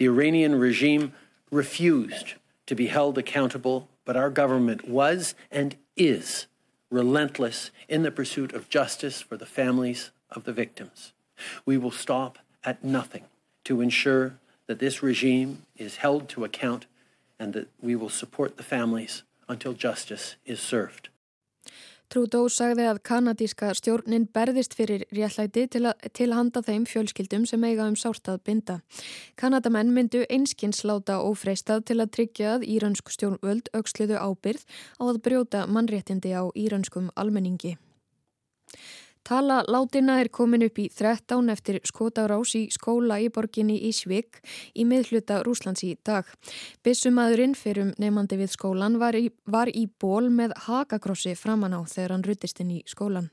The 0.00 0.06
Iranian 0.06 0.54
regime 0.54 1.12
refused 1.50 2.32
to 2.64 2.74
be 2.74 2.86
held 2.86 3.18
accountable, 3.18 3.86
but 4.06 4.16
our 4.16 4.30
government 4.30 4.88
was 4.88 5.34
and 5.50 5.76
is 5.94 6.46
relentless 6.90 7.70
in 7.86 8.02
the 8.02 8.10
pursuit 8.10 8.54
of 8.54 8.70
justice 8.70 9.20
for 9.20 9.36
the 9.36 9.44
families 9.44 10.10
of 10.30 10.44
the 10.44 10.54
victims. 10.54 11.12
We 11.66 11.76
will 11.76 11.90
stop 11.90 12.38
at 12.64 12.82
nothing 12.82 13.24
to 13.64 13.82
ensure 13.82 14.38
that 14.68 14.78
this 14.78 15.02
regime 15.02 15.66
is 15.76 15.96
held 15.96 16.30
to 16.30 16.44
account 16.44 16.86
and 17.38 17.52
that 17.52 17.68
we 17.82 17.94
will 17.94 18.08
support 18.08 18.56
the 18.56 18.62
families 18.62 19.22
until 19.50 19.74
justice 19.74 20.36
is 20.46 20.60
served. 20.60 21.10
Trudeau 22.10 22.48
sagði 22.50 22.88
að 22.90 22.98
kanadíska 23.06 23.68
stjórnin 23.78 24.24
berðist 24.34 24.72
fyrir 24.74 25.04
réttlæti 25.14 25.68
til, 25.70 25.84
að, 25.86 26.08
til 26.18 26.32
handa 26.34 26.58
þeim 26.66 26.82
fjölskyldum 26.90 27.44
sem 27.46 27.62
eiga 27.68 27.86
um 27.86 27.94
sártað 27.94 28.40
binda. 28.48 28.80
Kanadamenn 29.38 29.92
myndu 29.94 30.24
einskins 30.26 30.82
láta 30.82 31.20
ófreistað 31.22 31.84
til 31.86 32.00
að 32.02 32.10
tryggja 32.16 32.56
að 32.56 32.66
írönsk 32.66 33.12
stjórnvöld 33.14 33.70
auksliðu 33.78 34.18
ábyrð 34.18 34.66
á 34.98 35.02
að 35.06 35.22
brjóta 35.22 35.62
mannréttindi 35.70 36.34
á 36.34 36.50
írönskum 36.50 37.12
almenningi. 37.14 37.76
Tala 39.22 39.60
látina 39.68 40.18
er 40.20 40.30
komin 40.32 40.64
upp 40.64 40.78
í 40.80 40.88
13 40.88 41.52
eftir 41.52 41.78
skotárás 41.86 42.54
í 42.58 42.62
skóla 42.72 43.20
í 43.20 43.28
borginni 43.28 43.76
Ísvik 43.90 44.40
í 44.74 44.86
miðhluta 44.88 45.42
Rúslands 45.46 45.84
í 45.84 45.94
dag. 46.04 46.24
Bissumadurinn 46.84 47.54
fyrir 47.54 47.84
um 47.84 47.94
nefandi 48.00 48.40
við 48.40 48.54
skólan 48.56 48.98
var 49.02 49.18
í, 49.18 49.28
var 49.44 49.68
í 49.68 49.86
ból 50.00 50.30
með 50.32 50.56
hakakrossi 50.66 51.36
framan 51.36 51.76
á 51.76 51.80
þegar 51.84 52.16
hann 52.16 52.26
ruttist 52.26 52.64
inn 52.64 52.78
í 52.80 52.84
skólan. 52.88 53.30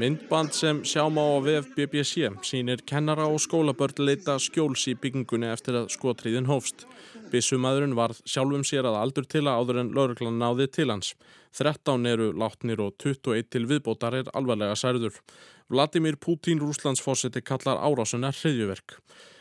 Myndband 0.00 0.54
sem 0.56 0.78
sjáum 0.80 1.18
á 1.20 1.28
VF 1.44 1.74
BBC 1.76 2.30
sínir 2.48 2.80
kennara 2.88 3.26
og 3.28 3.42
skólabörn 3.44 4.00
leita 4.00 4.38
skjóls 4.40 4.86
í 4.88 4.94
byggingunni 4.96 5.50
eftir 5.52 5.76
að 5.76 5.90
skotriðin 5.92 6.48
hófst. 6.48 6.86
Bissumadurinn 7.28 7.92
var 7.98 8.14
sjálfum 8.24 8.64
sér 8.64 8.88
að 8.88 8.96
aldur 8.96 9.28
til 9.28 9.42
að 9.44 9.58
áður 9.60 9.80
en 9.82 9.90
lauruglan 9.98 10.40
náði 10.40 10.70
til 10.72 10.88
hans. 10.88 11.10
13 11.52 12.08
eru 12.08 12.30
látnir 12.32 12.80
og 12.80 12.96
21 12.96 13.50
til 13.52 13.66
viðbótar 13.68 14.16
er 14.22 14.30
alvarlega 14.32 14.78
særður. 14.78 15.20
Vladimir 15.68 16.16
Putin 16.16 16.64
Rúslandsfósiti 16.64 17.44
kallar 17.44 17.84
árásuna 17.84 18.32
hriðjuverk. 18.32 18.96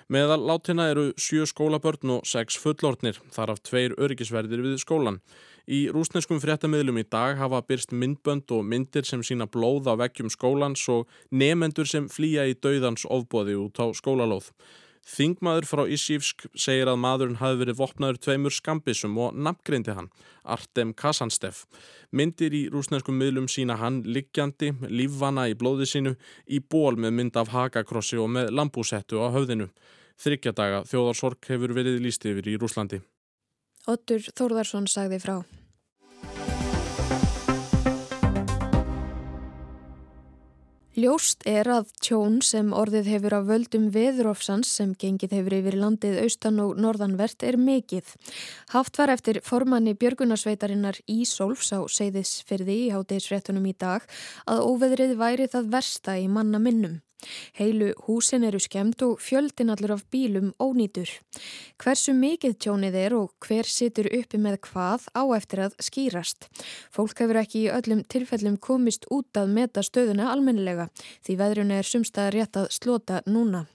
Meðal 0.10 0.42
látina 0.42 0.90
eru 0.90 1.12
sjö 1.22 1.44
skólabörn 1.46 2.16
og 2.16 2.24
sex 2.26 2.56
fullortnir, 2.58 3.20
þar 3.30 3.52
af 3.54 3.60
tveir 3.62 3.94
öryggisverðir 3.94 4.64
við 4.66 4.80
skólan. 4.82 5.20
Í 5.70 5.84
rúsneskum 5.94 6.40
fréttamiðlum 6.42 6.98
í 6.98 7.06
dag 7.06 7.38
hafa 7.38 7.60
byrst 7.62 7.92
myndbönd 7.94 8.50
og 8.56 8.64
myndir 8.66 9.06
sem 9.06 9.22
sína 9.22 9.46
blóð 9.46 9.86
á 9.86 9.94
vekkjum 10.02 10.32
skólans 10.34 10.82
og 10.90 11.06
nefendur 11.30 11.86
sem 11.86 12.08
flýja 12.10 12.48
í 12.50 12.56
dauðans 12.58 13.06
ofbóði 13.06 13.54
út 13.60 13.78
á 13.78 13.86
skólalóð. 13.94 14.48
Þingmaður 15.10 15.68
frá 15.70 15.82
Ísífsk 15.94 16.48
segir 16.58 16.90
að 16.90 16.98
maðurinn 17.04 17.38
hafi 17.38 17.60
verið 17.62 17.78
vopnaður 17.84 18.18
tveimur 18.26 18.56
skambisum 18.56 19.20
og 19.22 19.38
nafngreindi 19.38 19.94
hann, 19.94 20.10
Artem 20.42 20.96
Kasanstev. 20.98 21.62
Myndir 22.10 22.54
í 22.58 22.64
rúsneskum 22.74 23.22
miðlum 23.22 23.46
sína 23.46 23.78
hann 23.78 24.02
liggjandi, 24.06 24.74
lífvana 24.90 25.48
í 25.54 25.56
blóði 25.58 25.86
sínu, 25.90 26.16
í 26.50 26.60
ból 26.66 26.98
með 26.98 27.16
mynd 27.22 27.38
af 27.38 27.54
hakakrossi 27.54 28.18
og 28.18 28.34
með 28.34 28.52
lambúsettu 28.58 29.22
á 29.22 29.30
höfðinu. 29.38 29.70
Þryggjadaga 30.18 30.82
þjóðarsorg 30.90 31.54
hefur 31.54 31.78
verið 31.78 32.02
líst 32.04 32.26
yfir 32.26 32.50
í 32.50 32.58
Rúslandi. 32.58 33.04
Ottur 33.90 34.26
Þórðarsson 34.34 34.90
sagði 34.90 35.22
frá. 35.24 35.40
Ljóst 41.00 41.46
er 41.48 41.68
að 41.72 41.92
tjón 42.04 42.40
sem 42.44 42.74
orðið 42.76 43.08
hefur 43.14 43.36
af 43.38 43.46
völdum 43.48 43.86
veðurofsans 43.94 44.72
sem 44.80 44.92
gengið 45.00 45.36
hefur 45.38 45.56
yfir 45.56 45.78
landið 45.80 46.18
austan 46.26 46.60
og 46.60 46.80
norðanvert 46.82 47.46
er 47.48 47.56
mikið. 47.62 48.10
Haft 48.74 49.00
var 49.00 49.14
eftir 49.14 49.40
formanni 49.46 49.94
Björgunarsveitarinnar 50.02 51.00
Ísolfs 51.08 51.72
á 51.72 51.80
Seyðisfyrði 51.88 52.80
í 52.88 52.90
hátegisfréttunum 52.92 53.70
í 53.70 53.78
dag 53.80 54.08
að 54.50 54.66
óveðrið 54.66 55.16
væri 55.22 55.48
það 55.54 55.72
versta 55.78 56.18
í 56.20 56.28
manna 56.28 56.60
minnum. 56.60 57.00
Heilu 57.60 57.94
húsin 58.06 58.46
eru 58.48 58.60
skemmt 58.64 59.02
og 59.06 59.20
fjöldin 59.24 59.72
allur 59.74 59.96
af 59.98 60.06
bílum 60.12 60.54
ónýtur. 60.60 61.10
Hversu 61.82 62.14
mikið 62.16 62.58
tjónið 62.64 63.00
er 63.06 63.16
og 63.18 63.34
hver 63.46 63.68
situr 63.68 64.10
uppi 64.20 64.40
með 64.42 64.60
hvað 64.70 65.10
á 65.16 65.24
eftir 65.38 65.64
að 65.68 65.80
skýrast. 65.84 66.48
Fólk 66.92 67.20
hefur 67.24 67.42
ekki 67.42 67.66
í 67.66 67.74
öllum 67.74 68.06
tilfellum 68.08 68.56
komist 68.58 69.10
út 69.12 69.36
að 69.38 69.52
meta 69.58 69.84
stöðuna 69.86 70.32
almennilega 70.32 70.90
því 71.26 71.42
veðruna 71.44 71.82
er 71.82 71.92
sumstað 71.92 72.34
rétt 72.38 72.62
að 72.62 72.72
slota 72.76 73.22
núna. 73.28 73.66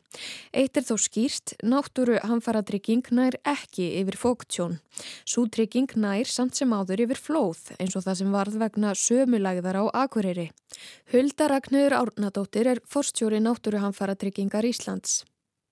Eitt 0.55 0.79
er 0.79 0.85
þó 0.87 0.95
skýrt, 1.01 1.57
náttúru 1.67 2.21
hamfaratrygging 2.23 3.09
nær 3.17 3.37
ekki 3.51 3.89
yfir 4.01 4.19
fóktjón. 4.21 4.79
Sútrygging 5.27 5.91
nær 5.99 6.31
samt 6.31 6.59
sem 6.59 6.71
áður 6.71 7.07
yfir 7.09 7.21
flóð 7.21 7.73
eins 7.79 7.97
og 7.99 8.07
það 8.07 8.21
sem 8.21 8.35
varð 8.35 8.61
vegna 8.63 8.95
sömulægðar 8.99 9.81
á 9.83 9.85
Akureyri. 10.05 10.51
Hulda 11.13 11.49
Ragnhjör 11.53 11.95
Árnadóttir 11.99 12.69
er 12.71 12.81
forstjóri 12.89 13.41
náttúru 13.45 13.83
hamfaratryggingar 13.83 14.67
Íslands. 14.69 15.23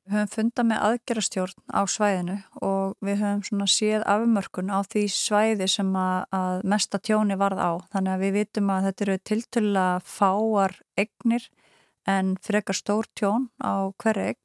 Við 0.02 0.16
höfum 0.18 0.30
fundað 0.32 0.66
með 0.66 0.84
aðgerastjórn 0.88 1.58
á 1.70 1.80
svæðinu 1.86 2.36
og 2.66 2.96
við 3.06 3.20
höfum 3.22 3.66
séð 3.70 4.02
afmörkun 4.10 4.72
á 4.74 4.82
því 4.82 5.04
svæði 5.14 5.68
sem 5.70 5.92
að, 5.94 6.24
að 6.34 6.64
mesta 6.72 6.98
tjóni 6.98 7.36
varð 7.38 7.62
á. 7.62 7.72
Þannig 7.94 8.14
að 8.16 8.24
við 8.24 8.32
vitum 8.40 8.72
að 8.74 8.88
þetta 8.88 9.04
eru 9.06 9.18
tiltöla 9.30 9.86
fáar 10.02 10.74
egnir 10.98 11.46
en 12.10 12.34
frekar 12.42 12.74
stór 12.74 13.06
tjón 13.14 13.46
á 13.62 13.94
hverja 14.02 14.32
eign 14.32 14.42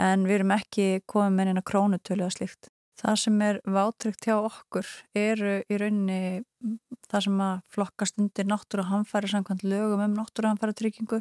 en 0.00 0.26
við 0.28 0.40
erum 0.40 0.54
ekki 0.56 0.86
komið 1.08 1.34
með 1.36 1.50
eina 1.52 1.64
krónutölu 1.70 2.26
að 2.26 2.36
slíkt. 2.36 2.70
Það 3.00 3.16
sem 3.22 3.42
er 3.44 3.60
vátryggt 3.64 4.26
hjá 4.28 4.36
okkur 4.36 4.88
eru 5.16 5.60
í 5.64 5.80
rauninni 5.80 6.44
það 7.10 7.26
sem 7.26 7.42
að 7.44 7.60
flokkast 7.74 8.20
undir 8.20 8.48
náttúruhamfæri 8.48 9.30
samkvæmt 9.32 9.66
lögum 9.66 10.04
um 10.04 10.16
náttúruhamfæri 10.18 10.76
tryggingu 10.78 11.20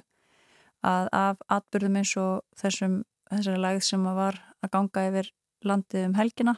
að 0.86 1.10
af 1.16 1.44
atbyrðum 1.52 2.00
eins 2.00 2.16
og 2.20 2.46
þessum, 2.60 3.02
þessari 3.32 3.64
lægð 3.64 3.84
sem 3.90 4.08
að 4.08 4.20
var 4.20 4.40
að 4.64 4.74
ganga 4.76 5.06
yfir 5.10 5.32
landið 5.68 6.08
um 6.08 6.18
helgina 6.20 6.56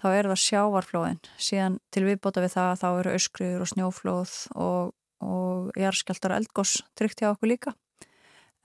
þá 0.00 0.06
eru 0.12 0.32
það 0.32 0.42
sjávarflóðin 0.46 1.22
síðan 1.36 1.78
til 1.92 2.06
viðbóta 2.08 2.44
við 2.44 2.56
það 2.56 2.72
þá 2.80 2.88
eru 2.90 3.14
öskriður 3.18 3.64
og 3.64 3.72
snjóflóð 3.72 4.34
og, 4.54 4.94
og 5.20 5.72
jarðskjaldar 5.78 6.34
og 6.34 6.42
eldgós 6.42 6.76
tryggt 6.98 7.22
hjá 7.22 7.32
okkur 7.34 7.52
líka 7.52 7.74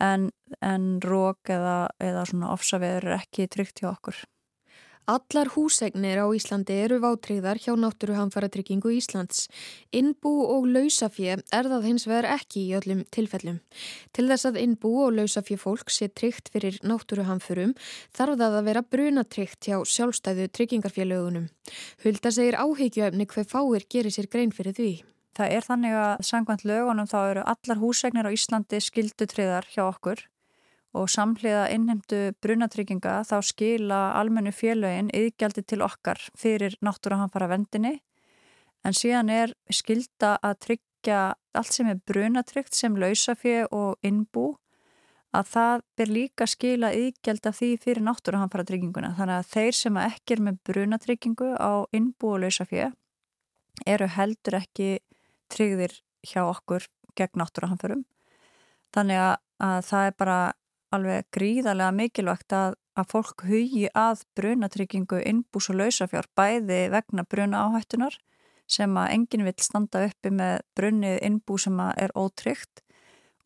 en, 0.03 0.29
en 0.61 0.87
rók 1.03 1.51
eða, 1.51 1.77
eða 2.03 2.25
svona 2.29 2.51
ofsaveður 2.53 3.09
er 3.09 3.19
ekki 3.19 3.47
tryggt 3.51 3.81
hjá 3.81 3.91
okkur. 3.91 4.19
Allar 5.07 5.47
húsegnir 5.55 6.19
á 6.19 6.27
Íslandi 6.35 6.75
eru 6.83 6.97
vátriðar 6.99 7.55
hjá 7.63 7.71
Náttúruhamfaratryggingu 7.79 8.89
Íslands. 8.91 9.45
Innbú 9.95 10.33
og 10.43 10.67
lausafjö 10.67 11.37
er 11.39 11.69
það 11.71 11.87
hins 11.87 12.05
vegar 12.11 12.27
ekki 12.33 12.65
í 12.65 12.73
öllum 12.75 13.05
tilfellum. 13.15 13.61
Til 14.11 14.27
þess 14.27 14.49
að 14.51 14.59
innbú 14.65 14.91
og 15.05 15.15
lausafjö 15.15 15.55
fólk 15.63 15.95
sé 15.95 16.11
tryggt 16.11 16.51
fyrir 16.51 16.81
náttúruhamfurum 16.83 17.71
þarf 18.11 18.35
það 18.43 18.59
að 18.59 18.67
vera 18.67 18.83
brunatryggt 18.83 19.71
hjá 19.71 19.79
sjálfstæðu 19.95 20.51
tryggingarfjölögunum. 20.51 21.47
Hulda 22.03 22.35
segir 22.35 22.59
áhyggjöfni 22.59 23.31
hver 23.31 23.47
fáir 23.47 23.87
gerir 23.87 24.11
sér 24.11 24.27
grein 24.27 24.51
fyrir 24.51 24.75
því. 24.75 24.93
Það 25.39 25.55
er 25.55 25.71
þannig 25.71 26.01
að 26.03 26.25
sangvænt 26.33 26.67
lögunum 26.67 27.07
þá 27.07 27.19
eru 27.29 27.47
allar 27.55 27.79
húsegnir 27.79 28.27
á 28.27 28.35
Íslandi 28.35 28.83
skildutriðar 28.83 29.71
hjá 29.71 29.85
okkur 29.87 30.27
og 30.95 31.09
samhliða 31.11 31.67
innhemdu 31.73 32.19
brunatrygginga 32.43 33.21
þá 33.27 33.37
skila 33.45 34.01
almennu 34.19 34.53
félögin 34.55 35.11
yðgjaldi 35.15 35.63
til 35.67 35.81
okkar 35.85 36.21
fyrir 36.39 36.77
náttúruhanfara 36.85 37.49
vendinni 37.51 37.97
en 38.87 38.95
síðan 38.95 39.31
er 39.33 39.55
skilda 39.73 40.37
að 40.45 40.59
tryggja 40.67 41.19
allt 41.57 41.73
sem 41.73 41.89
er 41.91 41.99
brunatryggt 42.07 42.77
sem 42.77 42.95
lausafið 42.95 43.67
og 43.75 43.97
innbú 44.07 44.53
að 45.35 45.49
það 45.51 45.83
ber 45.99 46.13
líka 46.13 46.47
skila 46.47 46.93
yðgjald 46.95 47.49
af 47.49 47.57
því 47.59 47.73
fyrir 47.83 48.05
náttúruhanfara 48.07 48.65
trygginguna 48.69 49.11
þannig 49.17 49.41
að 49.41 49.51
þeir 49.51 49.79
sem 49.81 49.99
ekki 50.01 50.37
er 50.37 50.45
með 50.47 50.61
brunatryggingu 50.69 51.51
á 51.59 51.83
innbú 51.91 52.33
og 52.37 52.45
lausafið 52.45 52.95
eru 53.85 54.07
heldur 54.09 54.57
ekki 54.61 54.97
tryggðir 55.53 55.99
hjá 56.25 56.43
okkur 56.47 56.87
gegn 57.17 57.41
náttúruhamförum. 57.41 58.05
Þannig 58.95 59.21
að, 59.21 59.35
að 59.63 59.77
það 59.89 60.09
er 60.09 60.15
bara 60.17 60.39
alveg 60.95 61.27
gríðarlega 61.35 61.95
mikilvægt 61.95 62.53
að, 62.55 62.77
að 62.97 63.11
fólk 63.11 63.45
hugi 63.47 63.85
að 63.93 64.23
brunatryggingu 64.37 65.21
innbús 65.27 65.69
og 65.71 65.79
lausafjár 65.81 66.29
bæði 66.37 66.81
vegna 66.93 67.25
bruna 67.27 67.65
áhættunar 67.67 68.17
sem 68.67 68.97
að 68.99 69.13
enginn 69.15 69.47
vil 69.47 69.55
standa 69.63 70.03
uppi 70.07 70.31
með 70.33 70.59
brunnið 70.75 71.17
innbú 71.27 71.57
sem 71.61 71.79
er 71.87 72.13
ótryggt 72.15 72.83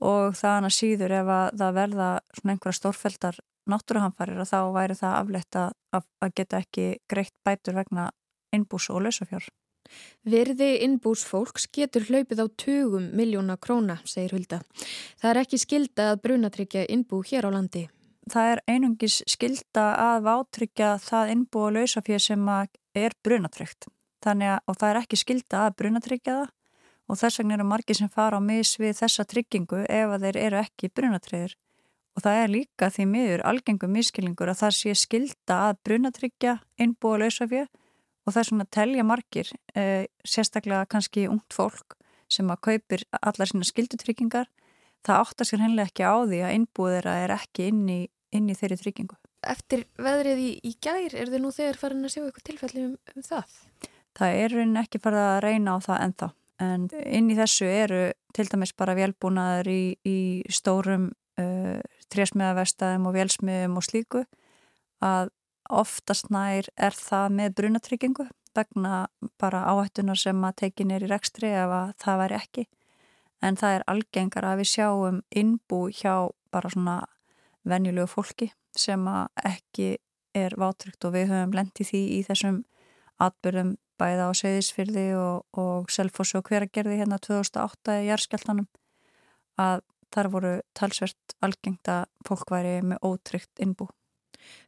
og 0.01 0.37
hann 0.41 0.65
að 0.65 0.77
síður 0.77 1.13
ef 1.19 1.29
að 1.29 1.57
það 1.61 1.77
verða 1.77 2.09
svona 2.37 2.55
einhverja 2.55 2.79
stórfældar 2.79 3.41
náttúruhamfarir 3.69 4.41
að 4.41 4.49
þá 4.49 4.59
væri 4.73 4.97
það 4.97 5.17
aflegt 5.19 5.57
að, 5.61 5.73
að 5.93 6.33
geta 6.39 6.61
ekki 6.63 6.85
greitt 7.09 7.35
bætur 7.45 7.77
vegna 7.77 8.09
innbús 8.55 8.89
og 8.89 9.05
lausafjár. 9.05 9.45
Verði 10.21 10.75
innbús 10.85 11.23
fólks 11.25 11.65
getur 11.73 12.05
hlaupið 12.05 12.43
á 12.43 12.47
20 12.63 13.09
miljóna 13.17 13.57
króna, 13.57 13.97
segir 14.05 14.35
Hulda. 14.35 14.61
Það 15.21 15.31
er 15.31 15.41
ekki 15.41 15.59
skilda 15.61 16.11
að 16.11 16.21
brunatryggja 16.27 16.85
innbú 16.93 17.23
hér 17.25 17.49
á 17.49 17.51
landi. 17.53 17.87
Það 18.29 18.51
er 18.51 18.61
einungis 18.69 19.21
skilda 19.27 19.85
að 19.97 20.27
vátryggja 20.27 20.93
það 21.01 21.33
innbú 21.35 21.65
og 21.65 21.75
lausafér 21.79 22.21
sem 22.21 22.49
er 22.93 23.17
brunatryggt. 23.25 23.89
Þannig 24.21 24.59
að 24.61 24.77
það 24.77 24.89
er 24.89 24.99
ekki 25.01 25.17
skilda 25.17 25.65
að 25.65 25.77
brunatryggja 25.81 26.35
það 26.41 26.49
og 27.11 27.19
þess 27.19 27.41
vegna 27.41 27.57
eru 27.57 27.67
margi 27.67 27.97
sem 27.97 28.09
fara 28.11 28.39
á 28.39 28.41
mis 28.41 28.77
við 28.79 28.95
þessa 29.01 29.25
tryggingu 29.27 29.81
ef 29.83 30.13
að 30.15 30.27
þeir 30.27 30.37
eru 30.45 30.61
ekki 30.61 30.91
brunatryggir. 30.95 31.57
Og 32.15 32.23
það 32.23 32.39
er 32.43 32.51
líka 32.51 32.89
því 32.91 33.05
miður 33.07 33.43
algengum 33.47 33.93
miskilingur 33.95 34.51
að 34.51 34.61
það 34.61 34.77
sé 34.77 34.95
skilda 34.99 35.57
að 35.69 35.79
brunatryggja 35.87 36.57
innbú 36.83 37.15
og 37.15 37.23
lausafér 37.23 37.67
og 38.25 38.33
það 38.33 38.41
er 38.41 38.49
svona 38.49 38.65
að 38.67 38.73
telja 38.77 39.05
margir, 39.07 39.51
eh, 39.75 40.05
sérstaklega 40.27 40.87
kannski 40.89 41.27
ungt 41.29 41.53
fólk 41.55 41.97
sem 42.31 42.47
að 42.47 42.61
kaupir 42.67 43.03
allar 43.19 43.49
sína 43.49 43.67
skildutryggingar, 43.67 44.47
það 45.03 45.23
áttar 45.23 45.49
sér 45.49 45.63
hennilega 45.65 45.89
ekki 45.89 46.05
á 46.05 46.15
því 46.23 46.41
að 46.45 46.55
innbúðira 46.57 47.15
er 47.25 47.33
ekki 47.35 47.67
inn 47.71 47.87
í, 47.89 48.01
inn 48.31 48.49
í 48.49 48.55
þeirri 48.55 48.77
tryggingu. 48.79 49.17
Eftir 49.41 49.87
veðrið 49.97 50.43
í, 50.43 50.51
í 50.63 50.75
gær, 50.79 51.15
er 51.17 51.31
þið 51.33 51.41
nú 51.41 51.51
þegar 51.55 51.79
farin 51.81 52.05
að 52.05 52.13
sjá 52.13 52.21
eitthvað 52.21 52.45
tilfelli 52.51 52.83
um, 52.85 52.93
um 53.15 53.25
það? 53.25 53.57
Það 54.19 54.37
er 54.43 54.55
raunin 54.55 54.81
ekki 54.83 55.01
farið 55.01 55.25
að 55.25 55.39
reyna 55.47 55.73
á 55.73 55.77
það 55.81 56.03
ennþá, 56.05 56.29
en 56.61 56.87
inn 57.01 57.31
í 57.31 57.37
þessu 57.39 57.67
eru 57.71 58.01
til 58.35 58.47
dæmis 58.51 58.75
bara 58.77 58.95
velbúnaður 58.95 59.71
í, 59.71 59.81
í 60.05 60.17
stórum 60.53 61.09
uh, 61.41 61.79
trésmiðavestæðum 62.13 63.09
og 63.09 63.17
velsmiðum 63.17 63.79
og 63.81 63.87
slíku 63.87 64.23
að 65.01 65.31
oftast 65.71 66.29
nær 66.33 66.67
er 66.75 66.95
það 66.95 67.35
með 67.39 67.55
brunatryggingu 67.59 68.27
vegna 68.55 69.07
bara 69.39 69.63
áhættunar 69.71 70.19
sem 70.19 70.43
að 70.43 70.57
tekin 70.65 70.91
er 70.91 71.05
í 71.05 71.09
rekstri 71.11 71.51
ef 71.55 71.71
að 71.71 71.93
það 72.03 72.21
væri 72.21 72.39
ekki 72.39 72.65
en 73.41 73.57
það 73.57 73.75
er 73.77 73.85
algengar 73.93 74.47
að 74.47 74.61
við 74.61 74.71
sjáum 74.73 75.21
innbú 75.31 75.81
hjá 75.95 76.15
bara 76.51 76.71
svona 76.73 76.97
venjulegu 77.67 78.09
fólki 78.11 78.51
sem 78.77 79.07
að 79.07 79.45
ekki 79.51 79.87
er 80.37 80.55
vátryggt 80.59 81.05
og 81.07 81.15
við 81.15 81.31
höfum 81.31 81.55
lendið 81.55 81.91
því 81.91 82.01
í 82.17 82.19
þessum 82.27 82.59
atbyrðum 83.21 83.75
bæða 84.01 84.29
á 84.29 84.31
Seyðisfyrði 84.37 85.07
og, 85.19 85.45
og 85.57 85.91
Selfossi 85.93 86.39
og 86.39 86.47
hveragerði 86.49 87.01
hérna 87.01 87.19
2008 87.21 87.99
í 88.01 88.07
Jærskjáltanum 88.09 88.69
að 89.61 89.83
þar 90.11 90.29
voru 90.33 90.53
talsvert 90.77 91.35
algengt 91.45 91.91
að 91.91 92.07
fólk 92.27 92.51
væri 92.51 92.79
með 92.83 93.03
ótryggt 93.07 93.61
innbú. 93.63 93.87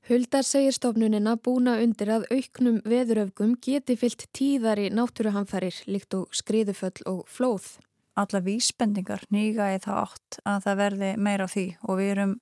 Huldar 0.10 0.44
segir 0.44 0.75
stofnunina 0.75 1.36
búna 1.39 1.77
undir 1.84 2.12
að 2.12 2.25
auknum 2.34 2.82
veðuröfgum 2.88 3.56
geti 3.63 3.96
fyllt 4.00 4.27
tíðari 4.36 4.89
náttúruhamfærir 4.92 5.84
líkt 5.88 6.18
og 6.18 6.34
skriðuföll 6.36 7.06
og 7.10 7.22
flóð. 7.32 7.77
Alla 8.20 8.44
vísbendingar 8.46 9.24
nýga 9.34 9.72
í 9.74 9.80
það 9.82 10.01
átt 10.03 10.39
að 10.46 10.65
það 10.65 10.82
verði 10.84 11.13
meira 11.18 11.48
því 11.50 11.68
og 11.88 12.01
við 12.01 12.12
erum 12.15 12.36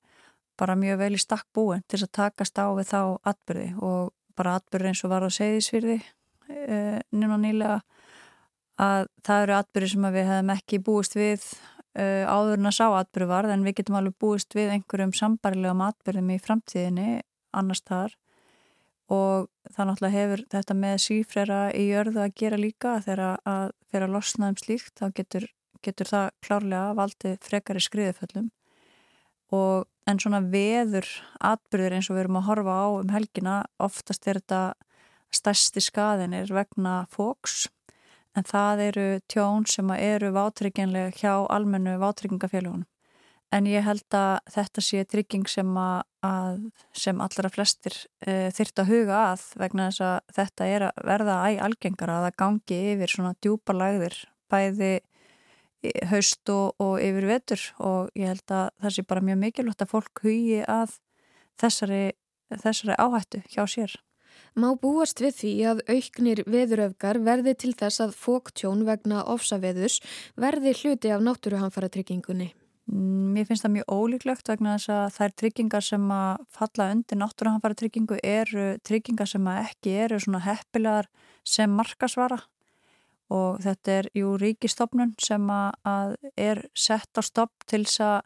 bara 0.60 0.78
mjög 0.78 0.98
vel 1.02 1.14
í 1.16 1.22
stakk 1.22 1.48
búin 1.56 1.86
til 1.90 2.02
að 2.02 2.12
takast 2.18 2.60
á 2.60 2.68
við 2.78 2.90
þá 2.92 3.02
atbyrði 3.32 3.70
og 3.82 4.12
bara 4.38 4.58
atbyrði 4.60 4.92
eins 4.92 5.04
og 5.06 5.14
var 5.14 5.26
á 5.26 5.30
segðisfyrði 5.32 5.98
e, 6.50 6.78
núna 7.16 7.38
nýlega 7.42 7.80
að 8.82 9.08
það 9.26 9.44
eru 9.46 9.56
atbyrði 9.58 9.92
sem 9.94 10.08
við 10.16 10.30
hefum 10.32 10.54
ekki 10.56 10.82
búist 10.86 11.18
við 11.18 11.46
Uh, 11.92 12.24
áður 12.24 12.56
en 12.56 12.70
að 12.70 12.78
sá 12.78 12.86
atbyrðu 12.88 13.28
varð 13.28 13.52
en 13.52 13.64
við 13.68 13.82
getum 13.82 13.98
alveg 14.00 14.14
búist 14.24 14.56
við 14.56 14.70
einhverjum 14.78 15.12
sambarilegum 15.18 15.82
atbyrðum 15.84 16.30
í 16.32 16.38
framtíðinni 16.40 17.08
annars 17.52 17.82
þar 17.84 18.14
og 19.12 19.50
það 19.74 19.90
náttúrulega 19.90 20.16
hefur 20.16 20.44
þetta 20.54 20.78
með 20.80 20.96
sífrera 21.04 21.60
í 21.76 21.90
jörðu 21.90 22.22
að 22.24 22.36
gera 22.40 22.60
líka 22.62 22.94
þegar 23.04 23.24
að 23.44 23.74
fyrir 23.92 24.08
að 24.08 24.16
losna 24.16 24.52
um 24.52 24.58
slíkt 24.60 24.94
þá 25.02 25.06
getur, 25.18 25.48
getur 25.84 26.12
það 26.14 26.30
klárlega 26.46 26.96
valdið 26.96 27.36
frekari 27.44 27.84
skriðuföllum. 27.84 28.48
Og 29.52 29.88
en 30.08 30.22
svona 30.24 30.40
veður 30.54 31.10
atbyrðir 31.44 31.98
eins 31.98 32.08
og 32.08 32.16
við 32.16 32.24
erum 32.24 32.40
að 32.40 32.48
horfa 32.48 32.78
á 32.80 32.88
um 33.02 33.12
helgina 33.12 33.58
oftast 33.84 34.28
er 34.32 34.40
þetta 34.40 34.62
stærsti 35.32 35.84
skaðinir 35.84 36.52
vegna 36.56 37.02
fóks 37.12 37.66
en 38.38 38.48
það 38.48 38.86
eru 38.88 39.06
tjón 39.32 39.68
sem 39.68 39.92
eru 39.98 40.32
vátrygginlega 40.36 41.12
hjá 41.20 41.34
almennu 41.52 41.98
vátryggingafélagunum 42.02 42.88
en 43.52 43.68
ég 43.68 43.84
held 43.84 44.16
að 44.16 44.40
þetta 44.54 44.84
sé 44.86 45.04
trygging 45.12 45.48
sem, 45.52 45.72
að, 45.76 46.62
sem 46.96 47.20
allra 47.24 47.52
flestir 47.52 47.98
e, 48.24 48.50
þyrta 48.56 48.86
að 48.86 48.92
huga 48.94 49.22
að 49.34 49.46
vegna 49.60 49.90
þess 49.90 50.06
að 50.08 50.36
þetta 50.38 50.68
er 50.76 50.86
að 50.88 51.06
verða 51.10 51.38
æg 51.50 51.64
algengara 51.68 52.18
að 52.18 52.28
það 52.28 52.38
gangi 52.44 52.82
yfir 52.94 53.16
svona 53.16 53.34
djúpa 53.44 53.76
lagðir 53.76 54.18
bæði 54.52 54.94
haust 56.12 56.52
og, 56.54 56.78
og 56.82 56.96
yfir 57.02 57.28
vetur 57.28 57.64
og 57.82 58.12
ég 58.18 58.32
held 58.32 58.54
að 58.54 58.68
það 58.84 58.96
sé 58.96 59.06
bara 59.10 59.26
mjög 59.26 59.42
mikilvægt 59.42 59.84
að 59.84 59.94
fólk 59.96 60.24
hugi 60.24 60.62
að 60.70 60.96
þessari, 61.62 62.04
þessari 62.54 62.98
áhættu 63.02 63.42
hjá 63.50 63.64
sér. 63.70 63.96
Má 64.52 64.74
búast 64.76 65.22
við 65.24 65.36
því 65.38 65.52
að 65.72 65.82
auknir 65.88 66.42
veðuröfgar 66.44 67.22
verði 67.24 67.54
til 67.56 67.72
þess 67.80 68.02
að 68.04 68.18
fóktjón 68.20 68.82
vegna 68.84 69.22
ofsaveðus 69.32 70.02
verði 70.36 70.74
hluti 70.76 71.12
af 71.16 71.24
náttúruhanfara 71.24 71.88
tryggingunni? 71.94 72.50
Mm, 72.92 73.32
mér 73.32 73.48
finnst 73.48 73.64
það 73.64 73.76
mjög 73.78 73.94
ólíklegt 73.96 74.52
vegna 74.52 74.76
þess 74.76 74.92
að 74.92 75.20
er 75.24 75.36
tryggingar 75.40 75.86
sem 75.88 76.10
að 76.12 76.42
falla 76.52 76.90
undir 76.92 77.22
náttúruhanfara 77.22 77.80
tryggingu 77.80 78.18
eru 78.20 78.66
tryggingar 78.84 79.32
sem 79.32 79.48
að 79.48 79.62
ekki 79.70 79.94
eru 80.04 80.20
svona 80.20 80.44
heppilegar 80.44 81.08
sem 81.48 81.72
markasvara 81.72 82.42
og 83.32 83.62
þetta 83.64 83.96
er 84.02 84.12
jú 84.20 84.36
ríkistofnun 84.36 85.16
sem 85.24 85.48
að 85.48 86.18
er 86.36 86.66
sett 86.76 87.16
á 87.16 87.24
stopp 87.24 87.64
til 87.72 87.86
þess 87.86 88.04
að 88.04 88.20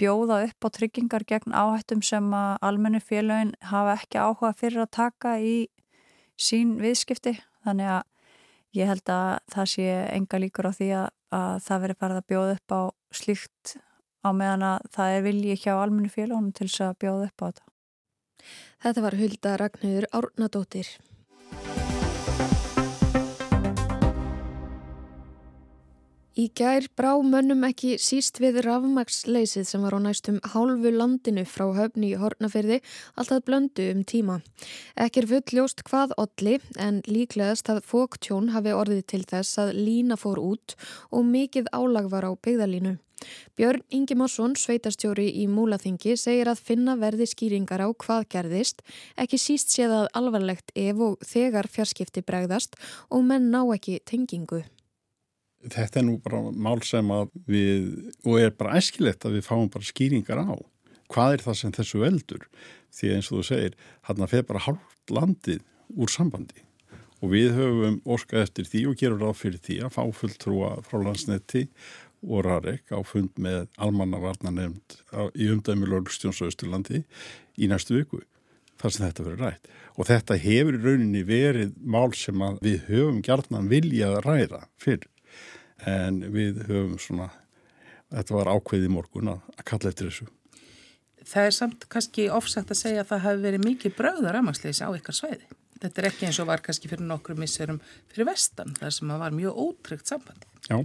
bjóða 0.00 0.40
upp 0.46 0.66
á 0.66 0.68
tryggingar 0.76 1.26
gegn 1.28 1.54
áhættum 1.56 2.00
sem 2.04 2.32
að 2.34 2.56
almennu 2.64 3.00
félagin 3.04 3.52
hafa 3.72 3.98
ekki 3.98 4.20
áhuga 4.20 4.54
fyrir 4.56 4.84
að 4.84 4.94
taka 4.96 5.36
í 5.44 5.54
sín 6.40 6.78
viðskipti 6.80 7.36
þannig 7.64 7.92
að 7.98 8.02
ég 8.80 8.90
held 8.90 9.12
að 9.12 9.30
það 9.52 9.70
sé 9.74 9.86
enga 10.14 10.40
líkur 10.40 10.70
á 10.70 10.72
því 10.72 10.90
að, 11.02 11.06
að 11.36 11.54
það 11.66 11.84
veri 11.84 11.98
farið 12.00 12.20
að 12.20 12.28
bjóða 12.32 12.56
upp 12.56 12.76
á 12.76 12.82
slíkt 13.20 13.74
á 14.20 14.28
meðan 14.36 14.66
að 14.70 14.88
það 14.94 15.16
er 15.16 15.26
vilji 15.26 15.58
hjá 15.64 15.72
almennu 15.74 16.12
félagunum 16.12 16.54
til 16.56 16.68
þess 16.68 16.86
að 16.86 16.98
bjóða 17.04 17.28
upp 17.30 17.44
á 17.44 17.46
þetta. 17.48 17.70
Þetta 18.80 19.04
var 19.04 19.16
Hulda 19.20 19.54
Ragnhjör 19.60 20.06
Árnadóttir. 20.16 20.92
Í 26.40 26.46
gær 26.56 26.86
brá 26.96 27.10
mönnum 27.20 27.64
ekki 27.66 27.96
síst 28.00 28.38
við 28.40 28.60
rafmagsleysið 28.64 29.66
sem 29.68 29.82
var 29.84 29.96
á 29.98 30.00
næstum 30.00 30.38
hálfu 30.52 30.92
landinu 30.94 31.42
frá 31.44 31.66
höfni 31.76 32.12
í 32.14 32.20
Hortnaferði 32.20 32.78
alltaf 33.20 33.42
blöndu 33.44 33.88
um 33.92 34.00
tíma. 34.08 34.38
Ekki 34.96 35.20
er 35.20 35.28
fulljóst 35.34 35.84
hvað 35.90 36.14
olli 36.22 36.56
en 36.80 37.02
líklegast 37.10 37.68
að 37.74 37.82
fóktjón 37.90 38.54
hafi 38.54 38.72
orðið 38.72 39.04
til 39.12 39.22
þess 39.34 39.60
að 39.66 39.74
lína 39.82 40.16
fór 40.22 40.40
út 40.40 40.78
og 41.10 41.28
mikið 41.28 41.68
álag 41.76 42.08
var 42.14 42.30
á 42.30 42.32
byggðalínu. 42.32 42.96
Björn 43.58 43.84
Ingi 43.92 44.16
Másson, 44.16 44.56
sveitastjóri 44.56 45.28
í 45.42 45.44
Múlaþingi, 45.50 46.16
segir 46.16 46.48
að 46.48 46.64
finna 46.70 46.96
verði 46.96 47.28
skýringar 47.28 47.84
á 47.84 47.88
hvað 47.92 48.28
gerðist, 48.32 48.80
ekki 49.20 49.36
síst 49.36 49.76
séð 49.76 49.98
að 49.98 50.12
alvarlegt 50.16 50.72
ef 50.72 51.04
og 51.04 51.20
þegar 51.20 51.68
fjarskipti 51.68 52.24
bregðast 52.24 52.80
og 53.10 53.26
menn 53.28 53.52
ná 53.52 53.66
ekki 53.76 54.00
tengingu. 54.08 54.64
Þetta 55.60 56.00
er 56.00 56.06
nú 56.06 56.16
bara 56.24 56.40
mál 56.56 56.80
sem 56.86 57.10
að 57.12 57.34
við, 57.50 57.88
og 58.24 58.40
er 58.40 58.54
bara 58.56 58.78
æskilegt 58.80 59.26
að 59.28 59.36
við 59.36 59.46
fáum 59.48 59.68
bara 59.72 59.84
skýringar 59.84 60.40
á. 60.40 60.56
Hvað 61.10 61.34
er 61.34 61.44
það 61.44 61.58
sem 61.58 61.74
þessu 61.76 62.00
veldur? 62.00 62.46
Því 62.94 63.12
eins 63.16 63.28
og 63.30 63.40
þú 63.40 63.46
segir, 63.50 63.76
hann 64.08 64.24
að 64.24 64.32
feð 64.34 64.46
bara 64.48 64.64
hálft 64.66 65.12
landið 65.12 65.64
úr 66.00 66.12
sambandi. 66.12 66.64
Og 67.20 67.34
við 67.34 67.52
höfum 67.58 67.98
orskað 68.08 68.46
eftir 68.46 68.70
því 68.70 68.84
og 68.88 68.96
gerum 69.02 69.20
ráð 69.20 69.36
fyrir 69.42 69.60
því 69.66 69.76
að 69.84 69.94
fá 69.98 70.02
fulltrúa 70.16 70.70
frá 70.86 71.02
landsnetti 71.04 71.66
og 72.24 72.44
Rarek 72.46 72.92
á 72.92 73.00
fund 73.04 73.36
með 73.40 73.68
almannavarna 73.80 74.52
nefnd 74.54 74.96
í 75.36 75.48
umdæmi 75.52 75.88
Lörgstjónsauðsturlandi 75.88 77.02
í 77.60 77.68
næstu 77.68 77.98
viku 77.98 78.22
þar 78.80 78.94
sem 78.94 79.06
þetta 79.06 79.24
verður 79.26 79.44
rætt. 79.44 79.70
Og 80.00 80.08
þetta 80.08 80.40
hefur 80.40 80.76
í 80.76 80.82
rauninni 80.84 81.24
verið 81.28 81.72
mál 81.84 82.12
sem 82.16 82.44
við 82.64 82.86
höfum 82.88 83.20
gjarnan 83.24 83.68
viljað 83.72 84.20
ræða 84.24 84.62
fyrr 84.80 85.04
en 85.88 86.20
við 86.34 86.64
höfum 86.68 86.98
svona, 87.00 87.30
þetta 88.10 88.36
var 88.36 88.52
ákveði 88.56 88.90
morgun 88.92 89.34
að, 89.34 89.40
að 89.56 89.66
kalla 89.72 89.92
eftir 89.92 90.10
þessu. 90.10 90.28
Það 91.30 91.46
er 91.46 91.54
samt 91.54 91.86
kannski 91.92 92.26
ofsagt 92.32 92.72
að 92.72 92.80
segja 92.80 93.04
að 93.04 93.10
það 93.12 93.24
hafi 93.26 93.42
verið 93.44 93.66
mikið 93.66 93.96
bröðar 93.98 94.36
ramagsleisi 94.38 94.86
á 94.86 94.90
ykkar 94.96 95.16
sveiði. 95.16 95.48
Þetta 95.80 96.02
er 96.02 96.08
ekki 96.10 96.26
eins 96.28 96.38
og 96.42 96.48
var 96.50 96.60
kannski 96.64 96.90
fyrir 96.90 97.06
nokkru 97.08 97.36
misserum 97.38 97.80
fyrir 98.12 98.28
vestan, 98.28 98.74
þar 98.76 98.92
sem 98.92 99.12
að 99.12 99.22
var 99.22 99.36
mjög 99.36 99.60
ótryggt 99.64 100.12
sambandi. 100.12 100.48
Já, 100.68 100.76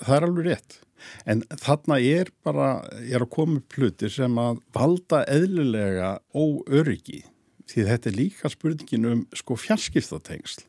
það 0.00 0.16
er 0.16 0.26
alveg 0.28 0.48
rétt. 0.48 0.78
En 1.28 1.42
þarna 1.60 1.98
er 2.00 2.30
bara, 2.46 2.68
ég 3.04 3.18
er 3.18 3.24
að 3.26 3.32
koma 3.34 3.60
upp 3.60 3.76
hlutir 3.76 4.12
sem 4.12 4.38
að 4.40 4.62
valda 4.72 5.20
eðlulega 5.28 6.14
óöryggi. 6.32 7.20
Því 7.68 7.84
þetta 7.90 8.10
er 8.10 8.16
líka 8.16 8.52
spurningin 8.52 9.10
um 9.10 9.26
sko 9.36 9.56
fjarskiptatengsl. 9.60 10.64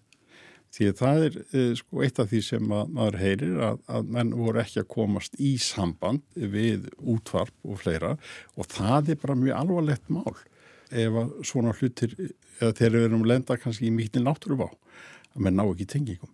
Því 0.76 0.90
að 0.92 0.98
það 1.00 1.22
er 1.26 1.36
eh, 1.42 1.70
sko 1.80 2.02
eitt 2.04 2.18
af 2.20 2.32
því 2.32 2.42
sem 2.44 2.74
að, 2.76 2.90
maður 2.98 3.18
heyrir 3.22 3.60
að, 3.64 3.78
að 3.96 4.10
menn 4.18 4.34
voru 4.36 4.60
ekki 4.60 4.82
að 4.82 4.90
komast 4.92 5.38
í 5.40 5.54
samband 5.62 6.26
við 6.36 6.90
útvarp 7.00 7.56
og 7.64 7.80
fleira 7.80 8.16
og 8.60 8.68
það 8.74 9.14
er 9.14 9.22
bara 9.22 9.38
mjög 9.40 9.62
alvarlegt 9.62 10.12
mál 10.12 10.36
ef 10.92 11.20
að 11.22 11.32
svona 11.48 11.74
hlutir, 11.80 12.16
eða 12.60 12.74
þegar 12.78 12.96
við 12.98 13.08
erum 13.08 13.28
lenda 13.28 13.58
kannski 13.60 13.88
í 13.88 13.94
mítið 13.96 14.26
náttúruvá, 14.28 14.68
að 15.34 15.46
menn 15.48 15.58
ná 15.58 15.64
ekki 15.66 15.88
tengingum. 15.96 16.32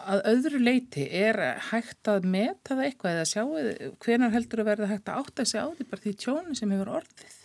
Að 0.00 0.24
öðru 0.32 0.62
leiti 0.64 1.04
er 1.12 1.36
hægt 1.68 2.08
að 2.08 2.26
meta 2.32 2.72
það 2.72 2.84
eitthvað 2.86 3.18
eða 3.18 3.28
sjáu 3.28 3.94
hvenar 4.00 4.32
heldur 4.32 4.62
að 4.62 4.70
verða 4.72 4.92
hægt 4.94 5.12
að 5.12 5.20
átta 5.20 5.44
sig 5.44 5.60
á 5.60 5.68
því 5.68 5.88
bara 5.90 6.04
því 6.06 6.14
tjónu 6.24 6.56
sem 6.56 6.72
hefur 6.72 6.92
orðið? 6.96 7.36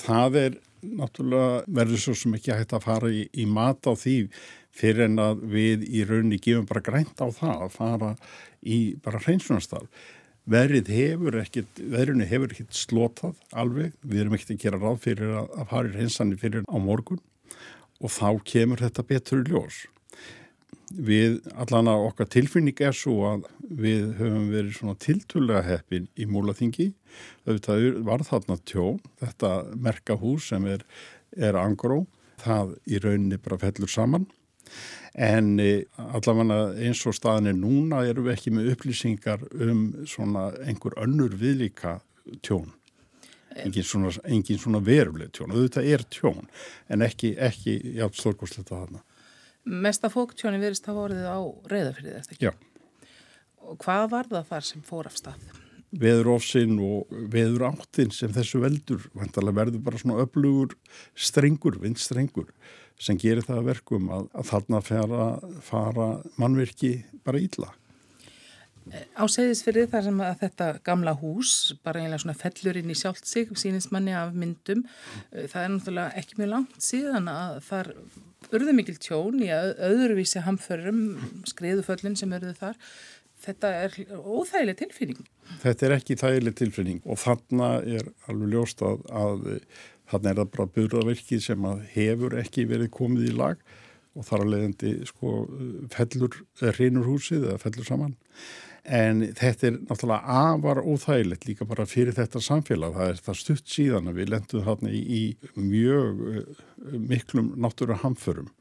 Það 0.00 0.38
er 0.40 0.60
náttúrulega 0.84 1.64
verður 1.76 2.00
svo 2.00 2.14
sem 2.16 2.36
ekki 2.38 2.56
hægt 2.56 2.72
að 2.76 2.86
fara 2.86 3.12
í, 3.12 3.26
í 3.28 3.44
mat 3.48 3.84
á 3.84 3.92
því 3.92 4.16
fyrir 4.74 5.06
en 5.06 5.22
að 5.22 5.46
við 5.54 5.86
í 5.86 6.02
rauninni 6.08 6.40
gefum 6.42 6.66
bara 6.68 6.82
grænt 6.84 7.22
á 7.22 7.28
það 7.30 7.64
að 7.68 7.72
fara 7.76 8.10
í 8.64 8.78
bara 9.04 9.22
hreinsunastarf. 9.22 9.88
Verið 10.44 10.90
hefur 10.92 11.38
ekkit 11.40 12.74
slotað 12.76 13.38
alveg, 13.56 13.94
við 14.02 14.24
erum 14.24 14.36
ekkit 14.36 14.56
að 14.56 14.60
gera 14.66 14.82
ráð 14.82 15.00
fyrir 15.06 15.32
að, 15.40 15.48
að 15.56 15.70
fara 15.70 15.88
í 15.88 15.94
hreinsanir 15.94 16.40
fyrir 16.42 16.66
á 16.68 16.76
morgun 16.76 17.22
og 18.02 18.12
þá 18.12 18.28
kemur 18.44 18.82
þetta 18.84 19.06
betur 19.08 19.44
í 19.44 19.52
ljós. 19.52 19.84
Við 20.94 21.40
allan 21.56 21.88
að 21.90 22.04
okkar 22.10 22.28
tilfinning 22.34 22.82
er 22.84 22.94
svo 22.94 23.16
að 23.30 23.48
við 23.64 24.10
höfum 24.18 24.50
verið 24.52 24.76
svona 24.76 24.98
tiltulega 25.00 25.64
heppin 25.64 26.10
í 26.20 26.26
múlaþingi. 26.28 26.90
Það 27.46 27.86
var 28.04 28.26
þarna 28.26 28.60
tjón, 28.68 29.00
þetta 29.22 29.54
merkahús 29.80 30.50
sem 30.52 30.66
er, 30.68 30.84
er 31.34 31.56
angró, 31.58 32.04
það 32.42 32.76
í 32.84 33.00
rauninni 33.00 33.40
bara 33.40 33.62
fellur 33.62 33.90
saman 33.90 34.28
en 35.14 35.52
e, 35.62 35.84
allavega 35.96 36.60
eins 36.82 37.02
og 37.06 37.16
staðin 37.16 37.52
er 37.52 37.58
núna 37.58 38.04
erum 38.08 38.28
við 38.28 38.36
ekki 38.36 38.54
með 38.54 38.72
upplýsingar 38.74 39.44
um 39.52 39.84
svona 40.10 40.50
einhver 40.64 40.96
önnur 41.04 41.36
viðlíka 41.38 41.98
tjón 42.42 42.72
engin 43.54 43.86
svona, 43.86 44.10
engin 44.26 44.58
svona 44.58 44.80
veruleg 44.82 45.30
tjón 45.34 45.54
þetta 45.54 45.84
er 45.86 46.02
tjón 46.10 46.48
en 46.90 47.04
ekki, 47.06 47.36
ekki 47.38 47.78
já, 48.00 48.08
stórkosleta 48.10 48.80
þarna 48.80 49.04
Mesta 49.64 50.10
fóktjóni 50.12 50.58
verist 50.60 50.84
að 50.92 50.98
vorið 50.98 51.24
á 51.24 51.40
reyðafyrðið, 51.72 52.16
eftir 52.18 52.36
ekki? 52.36 52.50
Já. 52.50 53.12
Og 53.64 53.78
hvað 53.80 54.10
var 54.12 54.26
það 54.28 54.50
þar 54.50 54.66
sem 54.68 54.82
fór 54.84 55.08
af 55.08 55.16
stað? 55.16 55.46
Veðurofsinn 56.00 56.78
og 56.82 57.12
veður 57.32 57.68
áttinn 57.70 58.10
sem 58.14 58.32
þessu 58.34 58.62
veldur, 58.64 59.04
vantarlega 59.14 59.60
verður 59.60 59.84
bara 59.86 60.00
svona 60.00 60.24
öflugur 60.24 60.74
strengur, 61.14 61.78
vindstrengur 61.82 62.50
sem 63.00 63.18
gerir 63.18 63.46
það 63.46 63.70
verkum 63.70 64.10
að, 64.14 64.28
að 64.34 64.50
þarna 64.50 64.82
fara, 64.84 65.30
fara 65.66 66.10
mannverki 66.40 66.96
bara 67.26 67.42
ílla. 67.42 67.72
Á 69.16 69.24
segðisfyrði 69.24 69.86
þar 69.94 70.04
sem 70.04 70.18
að 70.20 70.34
þetta 70.42 70.66
gamla 70.84 71.14
hús, 71.16 71.52
bara 71.86 72.02
einlega 72.02 72.20
svona 72.20 72.36
fellur 72.36 72.76
inn 72.76 72.92
í 72.92 72.96
sjálft 72.98 73.24
sig, 73.28 73.48
sínist 73.56 73.94
manni 73.94 74.12
af 74.12 74.34
myndum, 74.36 74.82
eh, 75.32 75.46
það 75.48 75.62
er 75.62 75.72
náttúrulega 75.72 76.20
ekki 76.20 76.38
mjög 76.40 76.50
langt 76.52 76.84
síðan 76.84 77.30
að 77.32 77.60
þar 77.70 77.90
urðu 78.54 78.74
mikil 78.76 78.96
tjón 79.00 79.40
í 79.40 79.48
öðruvísi 79.48 80.42
hamförum, 80.44 81.00
skriðuföllin 81.48 82.18
sem 82.20 82.36
urðu 82.36 82.52
þar. 82.58 82.76
Þetta 83.44 83.70
er 83.84 83.96
óþægileg 84.14 84.78
tilfinning. 84.80 85.24
Þetta 85.60 85.86
er 85.86 85.96
ekki 85.98 86.16
þægileg 86.20 86.54
tilfinning 86.56 87.02
og 87.04 87.18
þarna 87.20 87.74
er 87.84 88.08
alveg 88.30 88.54
ljóst 88.54 88.84
að, 88.86 89.02
að 89.12 89.50
Þannig 90.10 90.30
er 90.30 90.38
það 90.40 90.52
bara 90.52 90.72
byrðaverki 90.74 91.40
sem 91.40 91.64
hefur 91.94 92.36
ekki 92.40 92.66
verið 92.68 92.92
komið 92.94 93.30
í 93.30 93.34
lag 93.38 93.62
og 94.14 94.26
þar 94.28 94.44
að 94.44 94.52
leiðandi 94.52 94.92
sko, 95.08 95.32
fellur 95.94 96.36
reynur 96.76 97.08
húsið 97.08 97.48
eða 97.48 97.62
fellur 97.62 97.88
saman. 97.88 98.14
En 98.84 99.22
þetta 99.32 99.70
er 99.70 99.78
náttúrulega 99.80 100.36
afar 100.44 100.82
óþægilegt 100.84 101.46
líka 101.48 101.66
bara 101.66 101.86
fyrir 101.88 102.14
þetta 102.14 102.42
samfélag. 102.44 102.98
Það 102.98 103.12
er 103.14 103.22
það 103.24 103.38
stutt 103.40 103.72
síðan 103.72 104.10
að 104.10 104.20
við 104.20 104.32
lendum 104.34 104.66
þarna 104.66 104.92
í, 104.92 105.00
í 105.00 105.22
mjög 105.56 106.20
uh, 106.28 106.42
miklum 107.00 107.54
náttúru 107.64 107.96
hamförum 108.04 108.52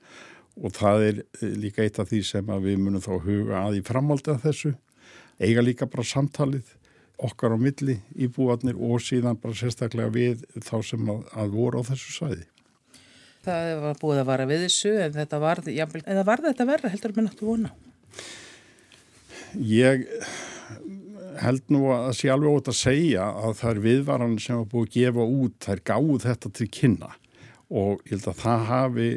og 0.62 0.74
það 0.78 1.06
er 1.08 1.20
uh, 1.24 1.50
líka 1.58 1.84
eitt 1.84 2.00
af 2.02 2.10
því 2.12 2.22
sem 2.28 2.56
við 2.64 2.80
munum 2.82 3.04
þá 3.04 3.14
huga 3.24 3.66
að 3.66 3.80
í 3.80 3.84
framhaldið 3.88 4.36
af 4.36 4.48
þessu. 4.48 4.74
Eiga 5.42 5.66
líka 5.66 5.90
bara 5.90 6.06
samtalið 6.06 6.76
okkar 7.24 7.56
á 7.56 7.58
milli 7.58 8.00
íbúarnir 8.20 8.78
og 8.78 9.02
síðan 9.02 9.40
bara 9.42 9.58
sérstaklega 9.58 10.14
við 10.14 10.44
þá 10.62 10.76
sem 10.86 11.10
að, 11.10 11.24
að 11.38 11.56
voru 11.58 11.82
á 11.82 11.90
þessu 11.92 12.16
sæði. 12.18 12.48
Það 13.44 13.70
var 13.84 14.00
búið 14.00 14.22
að 14.22 14.30
vara 14.30 14.48
við 14.48 14.66
þessu 14.68 14.94
en 15.04 15.16
þetta 15.18 15.40
var, 15.44 15.62
jafnvel, 15.68 16.04
eða 16.08 16.26
var 16.28 16.44
þetta 16.46 16.68
verða 16.70 16.92
heldur 16.94 17.16
með 17.16 17.28
náttu 17.28 17.48
vona? 17.50 17.74
Ég 19.60 20.06
held 21.42 21.74
nú 21.74 21.84
að 21.92 22.06
það 22.08 22.16
sé 22.20 22.32
alveg 22.32 22.60
ótt 22.60 22.72
að 22.72 22.80
segja 22.80 23.26
að 23.26 23.58
það 23.60 23.74
er 23.74 23.82
viðvaran 23.88 24.38
sem 24.42 24.60
var 24.62 24.70
búið 24.72 24.88
að 24.88 24.96
gefa 24.96 25.28
út, 25.42 25.58
það 25.66 25.76
er 25.76 25.84
gáð 25.90 26.16
þetta 26.28 26.54
til 26.60 26.70
kynna 26.78 27.12
og 27.74 28.04
ég 28.06 28.14
held 28.14 28.28
að 28.30 28.42
það 28.44 28.66
hafi 28.70 29.08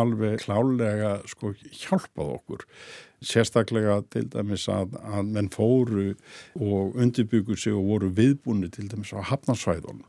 alveg 0.00 0.42
klálega 0.44 1.12
sko 1.30 1.54
hjálpað 1.56 2.32
okkur. 2.36 2.64
Sérstaklega 3.24 4.00
til 4.12 4.26
dæmis 4.32 4.66
að, 4.70 4.96
að 5.00 5.30
menn 5.32 5.50
fóru 5.52 6.10
og 6.58 6.98
undirbyggur 6.98 7.60
sig 7.60 7.76
og 7.76 7.86
voru 7.88 8.10
viðbúni 8.12 8.68
til 8.74 8.88
dæmis 8.90 9.14
á 9.16 9.24
hafnarsvæðunum. 9.30 10.04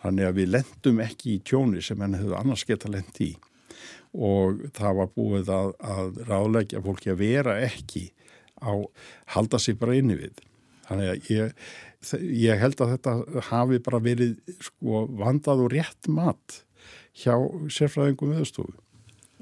Þannig 0.00 0.28
að 0.28 0.38
við 0.38 0.52
lendum 0.54 1.02
ekki 1.04 1.34
í 1.34 1.42
tjóni 1.44 1.82
sem 1.84 2.00
henni 2.00 2.22
hefur 2.22 2.38
annars 2.40 2.64
geta 2.68 2.90
lend 2.92 3.20
í 3.24 3.34
og 4.16 4.62
það 4.72 4.94
var 4.96 5.08
búið 5.12 5.50
að, 5.52 5.72
að 5.84 6.20
ráðleggja 6.28 6.80
fólki 6.84 7.10
að 7.12 7.18
vera 7.20 7.56
ekki 7.66 8.06
á 8.64 8.72
halda 9.34 9.60
sig 9.60 9.76
bara 9.76 9.96
inni 9.98 10.16
við. 10.16 10.38
Þannig 10.86 11.10
að 11.10 11.30
ég, 11.34 11.66
ég 12.46 12.62
held 12.62 12.80
að 12.80 12.94
þetta 12.94 13.42
hafi 13.50 13.82
bara 13.84 14.00
verið 14.00 14.38
sko 14.62 15.02
vandað 15.18 15.66
og 15.66 15.74
rétt 15.74 16.08
mat 16.08 16.62
hjá 17.16 17.34
sérfræðingum 17.72 18.34
viðstofu 18.36 18.74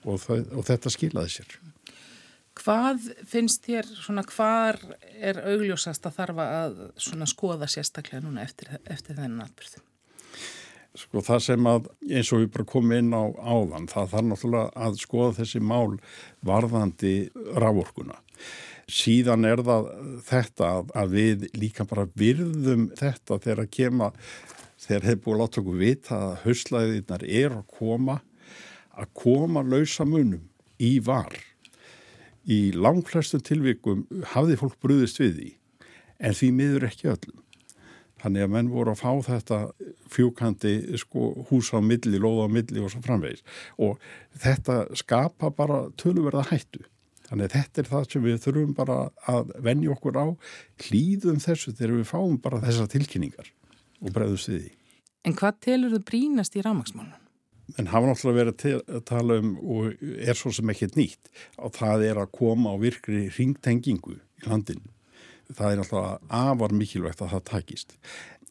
og, 0.05 0.27
og 0.29 0.67
þetta 0.67 0.93
skilaði 0.93 1.39
sér. 1.39 1.57
Hvað 2.55 3.09
finnst 3.27 3.65
þér, 3.67 3.89
svona 3.99 4.23
hvar 4.31 4.79
er 5.19 5.41
augljósast 5.43 6.05
að 6.07 6.21
þarfa 6.21 6.45
að 6.61 6.77
svona 7.03 7.27
skoða 7.27 7.67
sérstaklega 7.71 8.23
núna 8.23 8.45
eftir, 8.47 8.71
eftir 8.85 9.19
þennan 9.19 9.49
atbyrðum? 9.49 9.89
Sko 10.95 11.25
það 11.27 11.41
sem 11.43 11.67
að 11.67 11.89
eins 12.07 12.29
og 12.31 12.45
við 12.45 12.53
bara 12.55 12.69
komum 12.71 12.95
inn 12.95 13.11
á 13.11 13.27
áðan, 13.27 13.89
það 13.91 14.13
þarf 14.13 14.29
náttúrulega 14.29 14.85
að 14.87 15.01
skoða 15.03 15.33
þessi 15.41 15.63
mál 15.67 15.97
varðandi 16.47 17.15
rávorkuna 17.59 18.21
síðan 18.91 19.47
er 19.49 19.63
það 19.65 19.89
þetta 20.27 20.71
að 20.97 21.15
við 21.15 21.47
líka 21.57 21.87
bara 21.89 22.07
virðum 22.19 22.91
þetta 22.99 23.39
þegar 23.41 23.65
að 23.65 23.73
kema 23.79 24.11
þegar 24.85 25.09
hefur 25.09 25.23
búið 25.25 25.35
að 25.35 25.43
láta 25.43 25.61
okkur 25.63 25.81
vita 25.81 26.21
að 26.21 26.39
hauslæðinar 26.45 27.27
er 27.27 27.59
að 27.59 27.67
koma 27.79 28.21
að 28.95 29.11
koma 29.19 29.63
lausa 29.67 30.07
munum 30.07 30.45
í 30.83 30.99
var. 31.05 31.33
Í 32.45 32.75
langflestum 32.77 33.43
tilvikum 33.45 34.05
hafði 34.35 34.59
fólk 34.61 34.77
brúðist 34.83 35.21
við 35.23 35.39
því 35.39 35.51
en 36.25 36.37
því 36.37 36.51
miður 36.59 36.87
ekki 36.91 37.11
öllum. 37.15 37.41
Þannig 38.25 38.47
að 38.47 38.53
menn 38.55 38.71
voru 38.73 38.93
að 38.95 39.03
fá 39.03 39.11
þetta 39.27 39.59
fjúkandi 40.13 40.75
sko, 41.01 41.33
hús 41.51 41.73
á 41.77 41.81
milli, 41.85 42.21
lóða 42.21 42.47
á 42.49 42.55
milli 42.57 42.81
og 42.81 42.93
svo 42.93 43.03
framvegis. 43.05 43.43
Og 43.77 43.99
þetta 44.41 44.85
skapa 44.97 45.51
bara 45.53 45.83
tölverða 46.01 46.47
hættu. 46.49 46.85
Þannig 47.25 47.51
að 47.51 47.57
þetta 47.59 47.83
er 47.83 47.91
það 47.91 48.07
sem 48.13 48.25
við 48.25 48.41
þurfum 48.45 48.73
bara 48.77 48.97
að 49.29 49.53
venja 49.65 49.93
okkur 49.93 50.17
á, 50.21 50.27
hlýðum 50.87 51.43
þessu 51.45 51.75
þegar 51.75 51.99
við 51.99 52.09
fáum 52.09 52.41
bara 52.41 52.63
þessar 52.65 52.89
tilkynningar 52.93 53.53
og 54.05 54.15
bregðust 54.15 54.51
við 54.53 54.65
því. 54.65 54.73
En 55.25 55.37
hvað 55.39 55.61
telur 55.65 55.95
þau 55.95 56.09
brínast 56.11 56.57
í 56.57 56.65
rámaksmálunum? 56.65 57.21
En 57.81 57.89
hafa 57.89 58.11
náttúrulega 58.11 58.41
verið 58.43 58.91
að 58.93 59.05
tala 59.09 59.39
um 59.41 59.55
og 59.57 60.03
er 60.21 60.37
svo 60.37 60.53
sem 60.53 60.69
ekkert 60.69 60.99
nýtt 61.01 61.31
og 61.57 61.73
það 61.79 62.05
er 62.11 62.21
að 62.21 62.35
koma 62.37 62.75
á 62.75 62.77
virkri 62.77 63.25
ringtengingu 63.33 64.19
í 64.19 64.51
landinu. 64.51 64.85
Það 65.49 65.71
er 65.71 65.81
náttúrulega 65.81 66.43
afar 66.45 66.77
mikilvægt 66.77 67.25
að 67.25 67.33
það 67.33 67.47
takist 67.49 67.97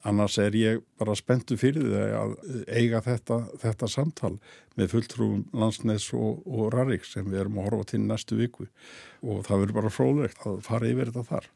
annars 0.04 0.38
er 0.42 0.56
ég 0.58 0.82
bara 1.00 1.16
spenntu 1.16 1.58
fyrir 1.60 1.88
þig 1.88 2.14
að 2.20 2.34
eiga 2.68 3.02
þetta, 3.04 3.40
þetta 3.62 3.90
samtal 3.92 4.34
með 4.80 4.94
fulltrúum 4.94 5.44
landsnes 5.56 6.10
og, 6.18 6.44
og 6.46 6.72
Rarik 6.74 7.08
sem 7.08 7.28
við 7.30 7.44
erum 7.44 7.60
að 7.62 7.70
horfa 7.70 7.90
til 7.94 8.02
næstu 8.04 8.38
viku 8.40 8.68
og 9.24 9.44
það 9.48 9.64
verður 9.64 9.78
bara 9.80 9.94
fróðlegt 9.94 10.48
að 10.50 10.60
fara 10.66 10.90
yfir 10.90 11.12
þetta 11.12 11.26
þar. 11.30 11.50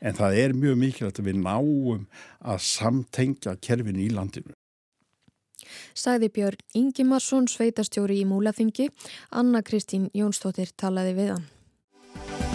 En 0.00 0.16
það 0.18 0.38
er 0.42 0.56
mjög 0.58 0.80
mikilvægt 0.80 1.22
að 1.22 1.30
við 1.30 1.40
náum 1.44 2.06
að 2.40 2.64
samtengja 2.66 3.56
kerfin 3.62 4.00
í 4.02 4.10
landinu. 4.14 4.54
Sæði 5.94 6.28
Björn 6.34 6.64
Ingimarsson, 6.76 7.46
sveitastjóri 7.48 8.20
í 8.22 8.28
Múlaþingi, 8.28 8.90
Anna 9.30 9.62
Kristín 9.62 10.10
Jónsdóttir 10.16 10.74
talaði 10.76 11.18
við 11.20 11.36
hann. 11.36 12.51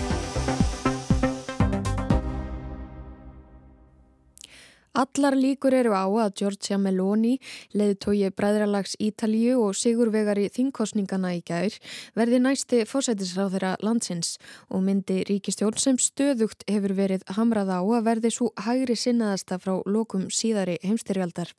Allar 4.97 5.35
líkur 5.37 5.75
eru 5.77 5.91
á 5.93 6.09
að 6.09 6.31
Giorgia 6.39 6.77
Meloni, 6.81 7.35
leiðtói 7.77 8.31
bræðralags 8.33 8.95
Ítalju 8.97 9.59
og 9.61 9.75
sigurvegari 9.77 10.47
þingkostningana 10.55 11.35
í 11.37 11.43
gær, 11.45 11.75
verði 12.17 12.39
næsti 12.41 12.79
fósætisráð 12.89 13.53
þeirra 13.53 13.75
landsins 13.85 14.39
og 14.73 14.81
myndi 14.87 15.19
ríkistjórn 15.29 15.77
sem 15.77 16.01
stöðugt 16.01 16.65
hefur 16.65 16.95
verið 16.97 17.27
hamrað 17.37 17.75
á 17.77 17.81
að 17.85 18.09
verði 18.09 18.33
svo 18.33 18.49
hægri 18.57 18.97
sinnaðasta 18.97 19.59
frá 19.61 19.75
lokum 19.85 20.31
síðari 20.33 20.79
heimstyrjaldar. 20.81 21.53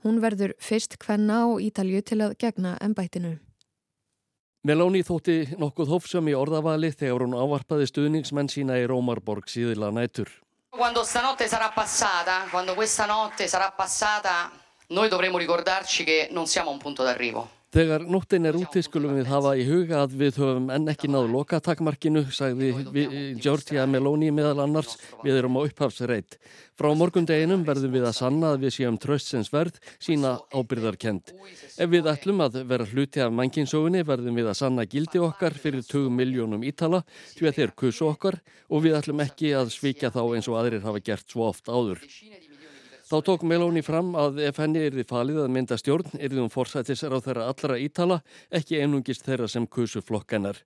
Hún 0.00 0.24
verður 0.24 0.56
fyrst 0.56 0.96
hvenna 1.04 1.44
á 1.44 1.60
Ítalju 1.60 2.00
til 2.08 2.22
að 2.24 2.38
gegna 2.40 2.78
ennbættinu. 2.80 3.36
Meloni 4.64 5.04
þótti 5.04 5.60
nokkuð 5.60 5.92
hófsam 5.92 6.32
í 6.32 6.40
orðavali 6.40 6.88
þegar 6.96 7.28
hún 7.28 7.36
ávarpaði 7.36 7.92
stuðningsmenn 7.92 8.48
sína 8.48 8.80
í 8.80 8.88
Rómarborg 8.88 9.52
síðila 9.52 9.92
nætur. 9.92 10.32
Quando 10.78 11.02
stanotte 11.02 11.48
sarà 11.48 11.70
passata, 11.70 12.46
quando 12.50 12.74
questa 12.74 13.04
notte 13.04 13.48
sarà 13.48 13.72
passata, 13.72 14.48
noi 14.90 15.08
dovremo 15.08 15.36
ricordarci 15.36 16.04
che 16.04 16.28
non 16.30 16.46
siamo 16.46 16.70
a 16.70 16.72
un 16.72 16.78
punto 16.78 17.02
d'arrivo. 17.02 17.57
Þegar 17.68 18.06
nóttin 18.08 18.48
er 18.48 18.56
úti 18.56 18.80
skulum 18.80 19.12
við 19.18 19.26
hafa 19.28 19.50
í 19.60 19.66
huga 19.68 19.98
að 20.06 20.14
við 20.22 20.38
höfum 20.40 20.70
enn 20.72 20.88
ekki 20.88 21.10
náðu 21.12 21.28
lokatakmarkinu, 21.34 22.22
sagði 22.32 22.70
Giorgia 23.44 23.84
Meloni 23.84 24.30
meðal 24.32 24.62
annars, 24.64 24.94
við 25.20 25.42
erum 25.42 25.58
á 25.60 25.68
upphafsreit. 25.68 26.38
Frá 26.80 26.88
morgundeginum 26.96 27.66
verðum 27.68 27.92
við 27.92 28.08
að 28.08 28.16
sanna 28.22 28.54
að 28.54 28.64
við 28.64 28.74
séum 28.78 28.96
tröstsins 29.02 29.52
verð 29.52 29.76
sína 30.00 30.38
ábyrðarkend. 30.48 31.34
Ef 31.76 31.92
við 31.92 32.08
ætlum 32.08 32.40
að 32.46 32.60
vera 32.72 32.88
hluti 32.88 33.20
af 33.20 33.36
mannkinsófinni 33.36 34.00
verðum 34.08 34.40
við 34.40 34.48
að 34.48 34.60
sanna 34.62 34.88
gildi 34.88 35.20
okkar 35.20 35.60
fyrir 35.60 35.84
20 35.84 36.08
miljónum 36.22 36.64
ítala 36.64 37.02
því 37.34 37.50
að 37.50 37.58
þeir 37.60 37.78
kusu 37.82 38.08
okkar 38.08 38.40
og 38.72 38.86
við 38.86 38.96
ætlum 39.02 39.26
ekki 39.26 39.52
að 39.58 39.74
svíkja 39.76 40.14
þá 40.14 40.22
eins 40.24 40.48
og 40.48 40.56
aðrir 40.62 40.86
hafa 40.88 41.04
gert 41.04 41.28
svo 41.28 41.50
oft 41.50 41.68
áður. 41.68 42.00
Þá 43.08 43.22
tók 43.24 43.44
Meloni 43.48 43.80
fram 43.80 44.10
að 44.20 44.42
ef 44.44 44.58
henni 44.60 44.82
erði 44.84 45.00
falið 45.08 45.38
að 45.40 45.52
mynda 45.54 45.78
stjórn 45.80 46.18
erði 46.18 46.42
hún 46.42 46.50
forsættis 46.52 47.00
á 47.08 47.16
þeirra 47.16 47.46
allra 47.48 47.78
ítala, 47.80 48.18
ekki 48.52 48.82
einungist 48.82 49.24
þeirra 49.24 49.46
sem 49.48 49.64
kusu 49.64 50.02
flokkennar. 50.04 50.58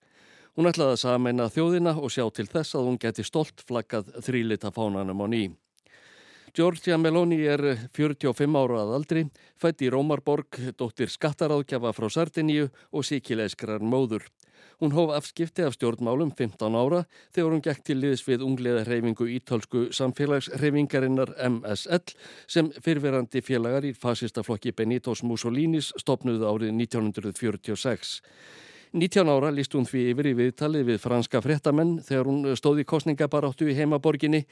Hún 0.59 0.67
ætlaði 0.67 0.97
að 0.97 1.03
sameina 1.05 1.47
þjóðina 1.55 1.93
og 2.03 2.11
sjá 2.11 2.25
til 2.35 2.49
þess 2.51 2.75
að 2.75 2.89
hún 2.89 2.99
geti 2.99 3.23
stolt 3.23 3.63
flaggað 3.69 4.11
þrýlita 4.27 4.73
fánanum 4.75 5.23
á 5.23 5.27
ný. 5.31 5.45
Giorgia 6.53 6.99
Meloni 6.99 7.39
er 7.47 7.63
45 7.95 8.59
ára 8.59 8.83
að 8.83 8.91
aldri, 8.99 9.23
fætt 9.55 9.87
í 9.87 9.93
Rómarborg, 9.95 10.59
dóttir 10.75 11.15
skattaráðgjafa 11.15 11.95
frá 11.95 12.11
Sardiníu 12.11 12.73
og 12.91 13.07
síkileiskrar 13.07 13.87
móður. 13.87 14.27
Hún 14.81 14.95
hóf 14.97 15.13
afskipti 15.17 15.67
af 15.67 15.77
stjórnmálum 15.77 16.33
15 16.39 16.79
ára 16.79 17.05
þegar 17.35 17.53
hún 17.53 17.65
gekk 17.65 17.85
til 17.85 17.99
liðs 18.01 18.25
við 18.27 18.45
ungleða 18.47 18.87
hreyfingu 18.87 19.29
ítálsku 19.37 19.85
samfélagshreyfingarinnar 19.99 21.35
MSL 21.51 22.17
sem 22.47 22.73
fyrverandi 22.83 23.45
félagar 23.45 23.85
í 23.85 23.93
fasistaflokki 23.93 24.73
Benitos 24.73 25.23
Mussolinis 25.23 25.93
stopnuðu 26.01 26.49
árið 26.49 26.77
1946. 26.81 28.21
19 28.93 29.25
ára 29.33 29.49
líst 29.49 29.73
hún 29.73 29.87
því 29.89 30.03
yfir 30.11 30.27
í 30.29 30.33
viðtalið 30.37 30.83
við 30.91 30.99
franska 31.01 31.41
frettamenn 31.41 31.95
þegar 32.05 32.29
hún 32.29 32.43
stóði 32.61 32.85
kostningabaráttu 32.85 33.71
í 33.73 33.77
heimaborginni 33.79 34.43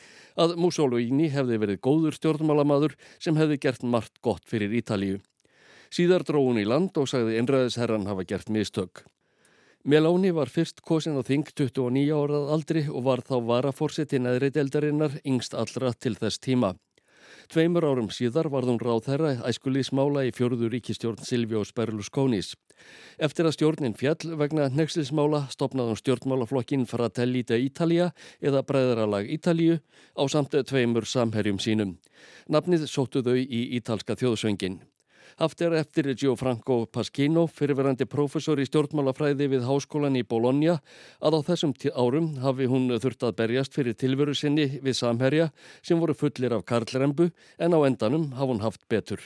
að 0.41 0.55
Mussolini 0.57 1.29
hefði 1.29 1.59
verið 1.61 1.83
góður 1.85 2.17
stjórnmálamadur 2.17 2.97
sem 3.21 3.37
hefði 3.37 3.61
gert 3.61 3.85
margt 3.85 4.17
gott 4.25 4.49
fyrir 4.49 4.73
Ítalíu. 4.81 5.21
Síðar 5.93 6.25
dró 6.25 6.41
hún 6.47 6.63
í 6.63 6.65
land 6.65 6.97
og 6.97 7.11
sagði 7.11 7.37
einræðisherran 7.37 8.09
hafa 8.09 8.25
gert 8.25 8.49
mistök. 8.49 9.05
Meloni 9.85 10.29
var 10.37 10.51
fyrst 10.53 10.83
kosin 10.85 11.17
á 11.17 11.25
þing 11.25 11.47
29 11.57 12.13
árað 12.13 12.51
aldri 12.53 12.83
og 12.93 13.05
var 13.07 13.23
þá 13.25 13.39
varaforsi 13.49 14.05
til 14.05 14.21
neðri 14.27 14.51
deldarinnar 14.53 15.15
yngst 15.25 15.57
allra 15.57 15.95
til 15.97 16.19
þess 16.21 16.37
tíma. 16.37 16.75
Tveimur 17.49 17.87
árum 17.89 18.11
síðar 18.13 18.51
varð 18.53 18.75
hún 18.75 18.83
ráð 18.83 19.07
þeirra 19.09 19.31
æskulísmála 19.49 20.27
í 20.29 20.35
fjörðu 20.37 20.69
ríkistjórn 20.69 21.25
Silvíós 21.25 21.73
Berlusconis. 21.73 22.53
Eftir 23.17 23.49
að 23.49 23.57
stjórnin 23.57 23.97
fjall 23.97 24.37
vegna 24.37 24.69
nexlismála 24.69 25.47
stopnaði 25.49 25.95
hún 25.95 26.03
stjórnmálaflokkin 26.03 26.87
Fratelli 26.91 27.43
de 27.49 27.63
Italia 27.65 28.13
eða 28.39 28.63
Bræðralag 28.69 29.33
Ítalíu 29.33 29.81
á 29.81 30.23
samt 30.29 30.61
tveimur 30.61 31.09
samherjum 31.09 31.59
sínum. 31.59 31.97
Nafnið 32.53 32.85
sóttu 32.85 33.25
þau 33.25 33.39
í 33.41 33.65
ítalska 33.81 34.21
þjóðsöngin. 34.21 34.83
Haft 35.41 35.63
er 35.65 35.73
eftir 35.73 36.05
Gianfranco 36.21 36.83
Pasquino, 36.93 37.47
fyrirverandi 37.49 38.05
profesor 38.05 38.61
í 38.61 38.67
stjórnmálafræði 38.69 39.47
við 39.49 39.63
háskólan 39.65 40.19
í 40.21 40.23
Bologna, 40.29 40.75
að 41.17 41.39
á 41.41 41.41
þessum 41.47 41.73
árum 41.97 42.27
hafi 42.43 42.67
hún 42.69 42.93
þurft 43.01 43.25
að 43.25 43.39
berjast 43.39 43.73
fyrir 43.73 43.97
tilveru 43.97 44.35
sinni 44.37 44.67
við 44.85 44.99
samherja 44.99 45.47
sem 45.81 45.97
voru 45.97 46.13
fullir 46.13 46.53
af 46.53 46.67
karlrembu 46.69 47.31
en 47.57 47.73
á 47.73 47.81
endanum 47.89 48.29
hafa 48.37 48.51
hún 48.53 48.61
haft 48.61 48.85
betur. 48.93 49.25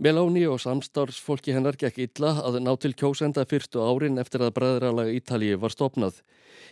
Melóni 0.00 0.46
og 0.48 0.56
samstarfsfólki 0.64 1.52
hennar 1.52 1.76
gekk 1.76 2.00
illa 2.06 2.32
að 2.40 2.62
ná 2.64 2.72
til 2.80 2.96
kjósenda 2.96 3.44
fyrstu 3.44 3.84
árin 3.84 4.16
eftir 4.16 4.40
að 4.40 4.56
bræðralega 4.56 5.20
Ítalið 5.20 5.60
var 5.60 5.76
stopnað. 5.76 6.24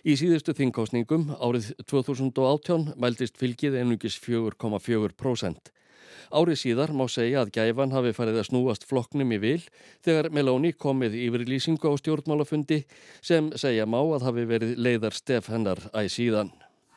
Í 0.09 0.17
síðustu 0.17 0.57
þingkostningum 0.57 1.35
árið 1.37 1.75
2018 1.85 2.95
mældist 2.97 3.37
fylgið 3.37 3.83
einungis 3.83 4.17
4,4%. 4.25 5.75
Árið 6.33 6.61
síðar 6.61 6.93
má 6.97 7.05
segja 7.11 7.43
að 7.43 7.53
gæfan 7.57 7.93
hafi 7.95 8.15
farið 8.17 8.41
að 8.41 8.49
snúast 8.49 8.87
flokknum 8.89 9.35
í 9.35 9.39
vil 9.43 9.61
þegar 10.07 10.31
Meloni 10.33 10.73
komið 10.73 11.19
yfirlýsingu 11.27 11.91
á 11.91 11.95
stjórnmálafundi 12.01 12.85
sem 13.21 13.51
segja 13.61 13.85
má 13.85 14.01
að 14.01 14.29
hafi 14.29 14.47
verið 14.49 14.79
leiðar 14.79 15.17
stef 15.17 15.51
hennar 15.53 15.83
æg 15.93 16.09
síðan. 16.15 16.55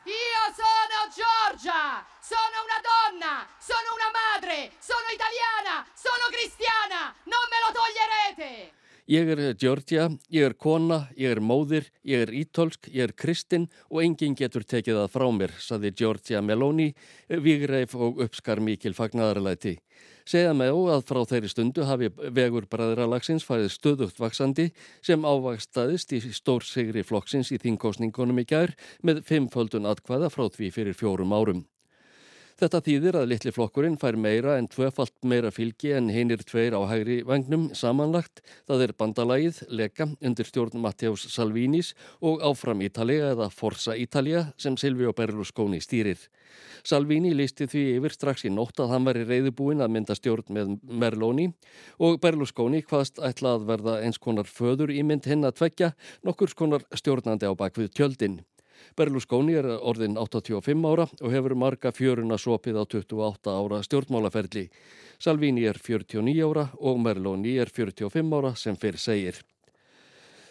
Io 0.08 0.44
sono 0.56 1.04
Giorgia, 1.18 1.84
sono 2.22 2.64
una 2.64 2.80
donna, 2.88 3.36
sono 3.60 3.94
una 3.98 4.10
madre, 4.16 4.58
sono 4.80 5.12
italiana, 5.12 5.84
sono 5.92 6.32
cristiana, 6.32 7.12
non 7.26 7.46
me 7.52 7.64
lo 7.66 7.72
toglierete! 7.76 8.77
Ég 9.08 9.24
er 9.32 9.54
Georgia, 9.56 10.10
ég 10.28 10.44
er 10.44 10.52
kona, 10.60 10.98
ég 11.16 11.32
er 11.32 11.38
móðir, 11.40 11.86
ég 12.04 12.26
er 12.26 12.32
ítölsk, 12.36 12.90
ég 12.92 13.06
er 13.06 13.14
kristinn 13.16 13.62
og 13.88 14.02
enginn 14.02 14.34
getur 14.36 14.66
tekið 14.68 14.98
það 14.98 15.14
frá 15.14 15.24
mér, 15.32 15.54
saði 15.64 15.94
Georgia 15.96 16.42
Meloni, 16.44 16.90
vigreif 17.30 17.94
og 17.96 18.20
uppskar 18.26 18.60
mikil 18.60 18.92
fagnadarleiti. 18.92 19.78
Segja 20.28 20.52
með 20.52 20.74
ó 20.76 20.80
að 20.98 21.06
frá 21.08 21.22
þeirri 21.30 21.48
stundu 21.48 21.88
hafi 21.88 22.12
vegur 22.36 22.68
bræðralagsins 22.68 23.48
farið 23.48 23.72
stöðugt 23.78 24.20
vaksandi 24.20 24.68
sem 25.00 25.24
ávakstaðist 25.24 26.12
í 26.12 26.20
stórsigri 26.28 27.00
flokksins 27.00 27.48
í 27.48 27.62
þingkostningunum 27.64 28.44
í 28.44 28.48
gær 28.52 28.76
með 29.00 29.24
fimmföldun 29.24 29.88
atkvæða 29.88 30.28
frá 30.36 30.50
því 30.52 30.68
fyrir 30.76 31.00
fjórum 31.00 31.32
árum. 31.32 31.64
Þetta 32.58 32.80
þýðir 32.82 33.16
að 33.20 33.28
litli 33.30 33.50
flokkurinn 33.54 33.96
fær 34.02 34.16
meira 34.18 34.56
en 34.58 34.66
tvefalt 34.66 35.14
meira 35.30 35.52
fylgi 35.54 35.92
en 35.94 36.08
hinnir 36.10 36.40
tveir 36.42 36.74
á 36.74 36.82
hægri 36.90 37.20
vagnum 37.22 37.68
samanlagt. 37.70 38.40
Það 38.66 38.82
er 38.82 38.92
bandalagið, 38.98 39.60
leka, 39.70 40.08
undir 40.18 40.48
stjórn 40.48 40.82
Matteus 40.82 41.28
Salvinis 41.30 41.92
og 42.18 42.42
áfram 42.42 42.82
Ítalija 42.82 43.30
eða 43.36 43.46
Forza 43.54 43.94
Ítalija 43.94 44.48
sem 44.58 44.74
Silvio 44.74 45.14
Berlusconi 45.14 45.78
stýrir. 45.78 46.18
Salvini 46.82 47.30
listi 47.30 47.70
því 47.70 47.84
yfir 48.00 48.18
strax 48.18 48.48
í 48.50 48.50
nótt 48.50 48.82
að 48.82 48.90
hann 48.90 49.06
væri 49.06 49.22
reyðubúin 49.30 49.86
að 49.86 49.94
mynda 49.94 50.18
stjórn 50.18 50.50
með 50.58 50.76
Merloni 50.82 51.52
og 52.02 52.18
Berlusconi 52.18 52.82
hvaðst 52.82 53.22
ætla 53.22 53.54
að 53.54 53.70
verða 53.70 54.00
eins 54.02 54.18
konar 54.18 54.50
föður 54.50 54.90
í 54.90 55.06
mynd 55.06 55.30
hinn 55.30 55.46
að 55.46 55.60
tvekja 55.62 55.94
nokkur 56.26 56.50
skonar 56.50 56.90
stjórnandi 56.90 57.46
á 57.46 57.54
bakvið 57.54 57.94
tjöldin. 57.94 58.40
Berlusconi 58.96 59.58
er 59.58 59.68
orðin 59.78 60.16
85 60.18 60.86
ára 60.88 61.08
og 61.08 61.34
hefur 61.34 61.54
marga 61.58 61.92
fjöruna 61.94 62.38
sopið 62.38 62.80
á 62.80 62.84
28 62.84 63.54
ára 63.54 63.82
stjórnmálaferli. 63.86 64.68
Salvini 65.18 65.66
er 65.66 65.78
49 65.78 66.34
ára 66.46 66.68
og 66.78 66.98
Merloni 67.02 67.58
er 67.58 67.70
45 67.70 68.34
ára 68.38 68.54
sem 68.56 68.76
fyrr 68.76 68.98
segir. 68.98 69.40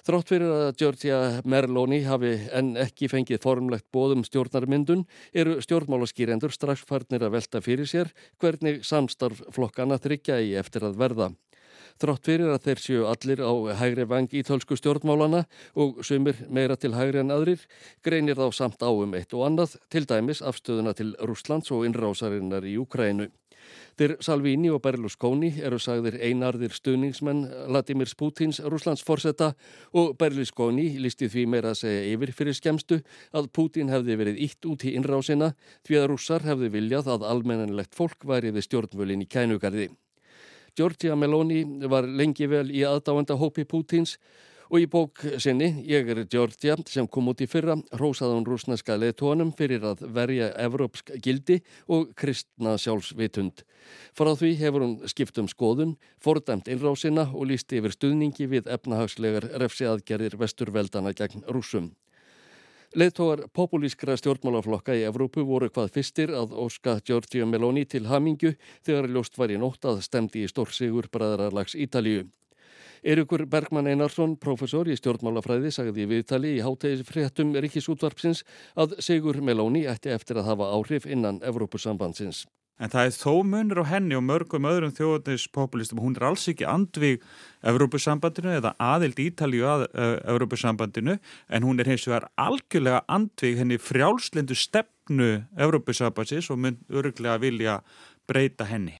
Þrátt 0.07 0.29
fyrir 0.31 0.51
að 0.55 0.77
Giorgia 0.79 1.17
Merloni 1.43 1.97
hafi 2.05 2.29
enn 2.55 2.77
ekki 2.79 3.09
fengið 3.11 3.41
formlegt 3.43 3.89
bóðum 3.91 4.21
stjórnarmyndun 4.23 5.01
eru 5.35 5.57
stjórnmálaskýrendur 5.65 6.53
strax 6.55 6.85
farnir 6.87 7.25
að 7.27 7.33
velta 7.35 7.59
fyrir 7.65 7.89
sér 7.91 8.13
hvernig 8.39 8.85
samstarf 8.87 9.41
flokkana 9.51 9.99
þryggja 9.99 10.39
í 10.45 10.53
eftir 10.61 10.87
að 10.87 10.95
verða. 11.01 11.27
Þrátt 11.97 12.27
fyrir 12.29 12.51
að 12.53 12.65
þeir 12.67 12.81
séu 12.83 13.05
allir 13.09 13.39
á 13.41 13.53
hægri 13.79 14.05
vang 14.05 14.33
í 14.37 14.43
tölsku 14.45 14.77
stjórnmálana 14.77 15.45
og 15.73 16.03
sumir 16.05 16.43
meira 16.53 16.77
til 16.77 16.93
hægri 16.93 17.23
en 17.23 17.33
aðrir, 17.33 17.63
greinir 18.05 18.37
þá 18.37 18.53
samt 18.53 18.85
á 18.85 18.89
um 18.93 19.15
eitt 19.17 19.33
og 19.33 19.47
annað, 19.47 19.79
til 19.89 20.05
dæmis 20.05 20.43
afstöðuna 20.45 20.93
til 20.93 21.15
Rúslands 21.17 21.73
og 21.73 21.87
innrásarinnar 21.89 22.69
í 22.69 22.77
Ukrænu. 22.77 23.31
Þeir 23.97 24.13
Salvini 24.21 24.69
og 24.71 24.81
Berlusconi 24.85 25.49
eru 25.65 25.79
sagðir 25.81 26.19
einarðir 26.21 26.75
stuðningsmenn 26.77 27.43
Vladimir 27.65 28.13
Putins 28.19 28.61
Rúslandsforsetta 28.61 29.51
og 29.97 30.13
Berlusconi 30.21 30.91
listi 31.01 31.27
því 31.33 31.47
meira 31.49 31.73
að 31.73 31.81
segja 31.81 32.07
yfir 32.13 32.33
fyrir 32.37 32.57
skemstu 32.61 33.01
að 33.33 33.51
Putin 33.57 33.89
hefði 33.91 34.19
verið 34.21 34.41
ítt 34.47 34.69
út 34.69 34.85
í 34.85 34.93
innrásina 34.99 35.55
því 35.87 36.01
að 36.01 36.11
rússar 36.13 36.45
hefði 36.45 36.75
viljað 36.77 37.15
að 37.17 37.31
almennanlegt 37.31 37.97
fólk 37.97 38.27
væri 38.29 38.53
við 38.53 38.69
stjórnvölin 38.69 39.25
í 39.25 39.31
kænugarði. 39.33 39.89
Giorgia 40.77 41.15
Meloni 41.17 41.63
var 41.89 42.05
lengi 42.05 42.45
vel 42.45 42.67
í 42.69 42.83
aðdáenda 42.85 43.37
hópi 43.41 43.65
Pútins 43.65 44.17
og 44.67 44.83
í 44.83 44.87
bók 44.91 45.23
sinni 45.41 45.69
Ég 45.87 46.09
er 46.11 46.19
Giorgia 46.29 46.75
sem 46.85 47.07
kom 47.09 47.31
út 47.31 47.41
í 47.41 47.47
fyrra 47.49 47.77
rósaði 47.97 48.35
hún 48.35 48.45
rúsneska 48.45 48.97
leðtónum 48.99 49.55
fyrir 49.57 49.85
að 49.89 50.03
verja 50.13 50.51
evrópsk 50.67 51.15
gildi 51.23 51.61
og 51.87 52.11
kristna 52.19 52.75
sjálfsvitund. 52.77 53.63
Frá 54.13 54.33
því 54.37 54.53
hefur 54.61 54.85
hún 54.85 54.97
skipt 55.09 55.39
um 55.41 55.49
skoðun, 55.49 55.95
fordæmt 56.21 56.69
innrásina 56.69 57.29
og 57.31 57.49
lísti 57.49 57.81
yfir 57.81 57.95
stuðningi 57.95 58.49
við 58.51 58.69
efnahagslegar 58.69 59.49
refsiaðgerðir 59.63 60.37
vesturveldana 60.37 61.15
gegn 61.17 61.47
rúsum. 61.47 61.95
Leðtógar 62.97 63.43
populískra 63.53 64.15
stjórnmálaflokka 64.17 64.95
í 64.97 65.03
Evrópu 65.05 65.43
voru 65.45 65.67
hvað 65.69 65.91
fyrstir 65.93 66.31
að 66.33 66.55
óska 66.57 66.95
Giorgio 67.05 67.45
Meloni 67.45 67.83
til 67.85 68.07
hamingu 68.09 68.55
þegar 68.87 69.05
ljóst 69.13 69.37
var 69.37 69.53
í 69.53 69.59
nótt 69.61 69.85
að 69.85 70.01
stemdi 70.07 70.41
í 70.41 70.49
stórsigur 70.49 71.05
bræðararlags 71.13 71.77
Ítalíu. 71.77 72.25
Eirikur 73.05 73.45
Bergman 73.45 73.85
Einarsson, 73.91 74.33
professor 74.41 74.89
í 74.89 74.97
stjórnmálafræði, 74.97 75.69
sagði 75.77 76.07
í 76.07 76.09
viðtali 76.15 76.55
í 76.57 76.63
háttegis 76.65 77.05
fréttum 77.05 77.53
Ríkisútvarpsins 77.53 78.41
að 78.73 78.97
Sigur 79.05 79.43
Meloni 79.45 79.85
ætti 79.85 80.09
eftir 80.09 80.41
að 80.41 80.55
hafa 80.55 80.73
áhrif 80.73 81.05
innan 81.05 81.37
Evrópusambandsins. 81.45 82.47
En 82.77 82.91
það 82.93 83.07
er 83.07 83.15
þó 83.17 83.33
munur 83.47 83.81
á 83.81 83.89
henni 83.89 84.17
og 84.17 84.25
mörgum 84.27 84.67
öðrum 84.69 84.93
þjóðnispopulistum. 84.93 86.01
Hún 86.03 86.17
er 86.19 86.27
alls 86.29 86.45
ekki 86.51 86.67
andvig 86.69 87.23
Evrópusambandinu 87.65 88.53
eða 88.59 88.75
aðild 88.77 89.17
Ítalíu 89.23 89.65
að 89.65 89.87
uh, 89.87 90.13
Evrópusambandinu 90.35 91.17
en 91.49 91.65
hún 91.65 91.81
er 91.81 91.89
hins 91.89 92.05
vegar 92.05 92.29
algjörlega 92.37 93.01
andvig 93.09 93.57
henni 93.57 93.81
frjálslindu 93.81 94.57
stefnu 94.57 95.31
Evrópusambandsins 95.57 96.51
og 96.53 96.61
mun 96.61 96.79
öruglega 96.93 97.41
vilja 97.41 97.81
breyta 98.29 98.69
henni. 98.69 98.99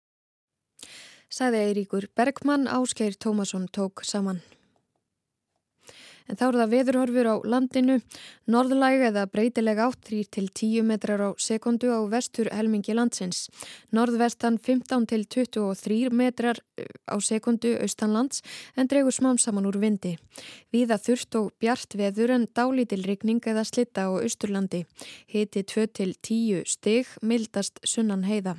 Sæði 1.29 1.65
Eiríkur 1.69 2.07
Bergmann 2.17 2.69
Áskeir 2.71 3.17
Tómasson 3.19 3.67
tók 3.69 4.01
saman. 4.07 4.41
En 6.27 6.37
þá 6.37 6.43
eru 6.47 6.61
það 6.61 6.73
veðurhorfur 6.75 7.29
á 7.31 7.35
landinu, 7.47 7.97
norðlæg 8.51 9.05
eða 9.09 9.25
breytileg 9.31 9.79
átt 9.79 10.01
3 10.09 10.23
til 10.37 10.47
10 10.51 10.87
metrar 10.87 11.23
á 11.23 11.29
sekundu 11.39 11.91
á 11.91 12.03
vestur 12.11 12.51
helmingi 12.51 12.95
landsins. 12.95 13.47
Norðvestan 13.95 14.59
15 14.59 15.07
til 15.07 15.25
23 15.25 16.11
metrar 16.11 16.59
eh, 16.77 16.87
á 17.07 17.15
sekundu 17.23 17.75
austanlands 17.79 18.43
en 18.75 18.87
dregur 18.91 19.15
smám 19.15 19.39
saman 19.39 19.67
úr 19.69 19.79
vindi. 19.81 20.17
Víða 20.73 20.99
þurft 20.99 21.39
og 21.39 21.51
bjart 21.59 21.95
veður 21.95 22.35
en 22.35 22.47
dálítil 22.51 23.03
rigning 23.07 23.43
eða 23.43 23.65
slitta 23.67 24.07
á 24.07 24.11
austurlandi. 24.11 24.85
Hiti 25.31 25.63
2 25.63 25.87
til 25.93 26.15
10 26.15 26.65
stig, 26.67 27.07
mildast 27.21 27.79
sunnan 27.83 28.27
heiða. 28.27 28.57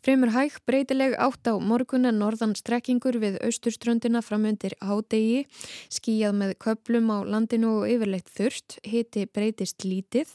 Fremur 0.00 0.30
hæg 0.32 0.54
breytileg 0.64 1.12
átt 1.20 1.44
á 1.44 1.60
morgun 1.60 2.08
en 2.08 2.16
norðan 2.22 2.54
strekkingur 2.56 3.18
við 3.20 3.36
austurströndina 3.44 4.22
framundir 4.24 4.72
hádegi, 4.80 5.42
skíjað 5.92 6.38
með 6.38 6.54
köplum 6.64 7.10
á 7.12 7.20
landinu 7.28 7.74
og 7.82 7.90
yfirleitt 7.92 8.32
þurft, 8.32 8.78
hiti 8.80 9.26
breytist 9.28 9.84
lítið, 9.84 10.32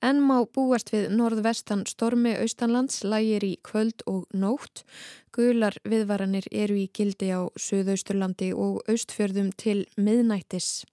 en 0.00 0.24
má 0.24 0.38
búast 0.48 0.94
við 0.94 1.10
norðvestan 1.12 1.84
stormi 1.90 2.32
austanlands, 2.40 3.02
lægir 3.04 3.44
í 3.44 3.54
kvöld 3.60 4.00
og 4.08 4.24
nótt. 4.32 4.86
Gular 5.32 5.76
viðvaranir 5.84 6.48
eru 6.48 6.80
í 6.80 6.88
gildi 6.88 7.28
á 7.36 7.44
Suðausturlandi 7.52 8.54
og 8.56 8.80
austfjörðum 8.88 9.52
til 9.60 9.82
miðnættis. 9.96 10.86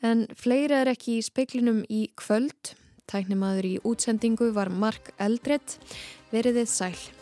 En 0.00 0.24
fleira 0.36 0.82
er 0.82 0.96
ekki 0.96 1.20
í 1.20 1.24
speiklinum 1.24 1.84
í 1.88 2.06
kvöld. 2.16 2.74
Tæknimaður 3.10 3.68
í 3.68 3.74
útsendingu 3.88 4.52
var 4.56 4.70
Mark 4.70 5.10
Eldredd. 5.18 5.78
Verið 6.32 6.62
þið 6.62 6.70
sæl. 6.70 7.21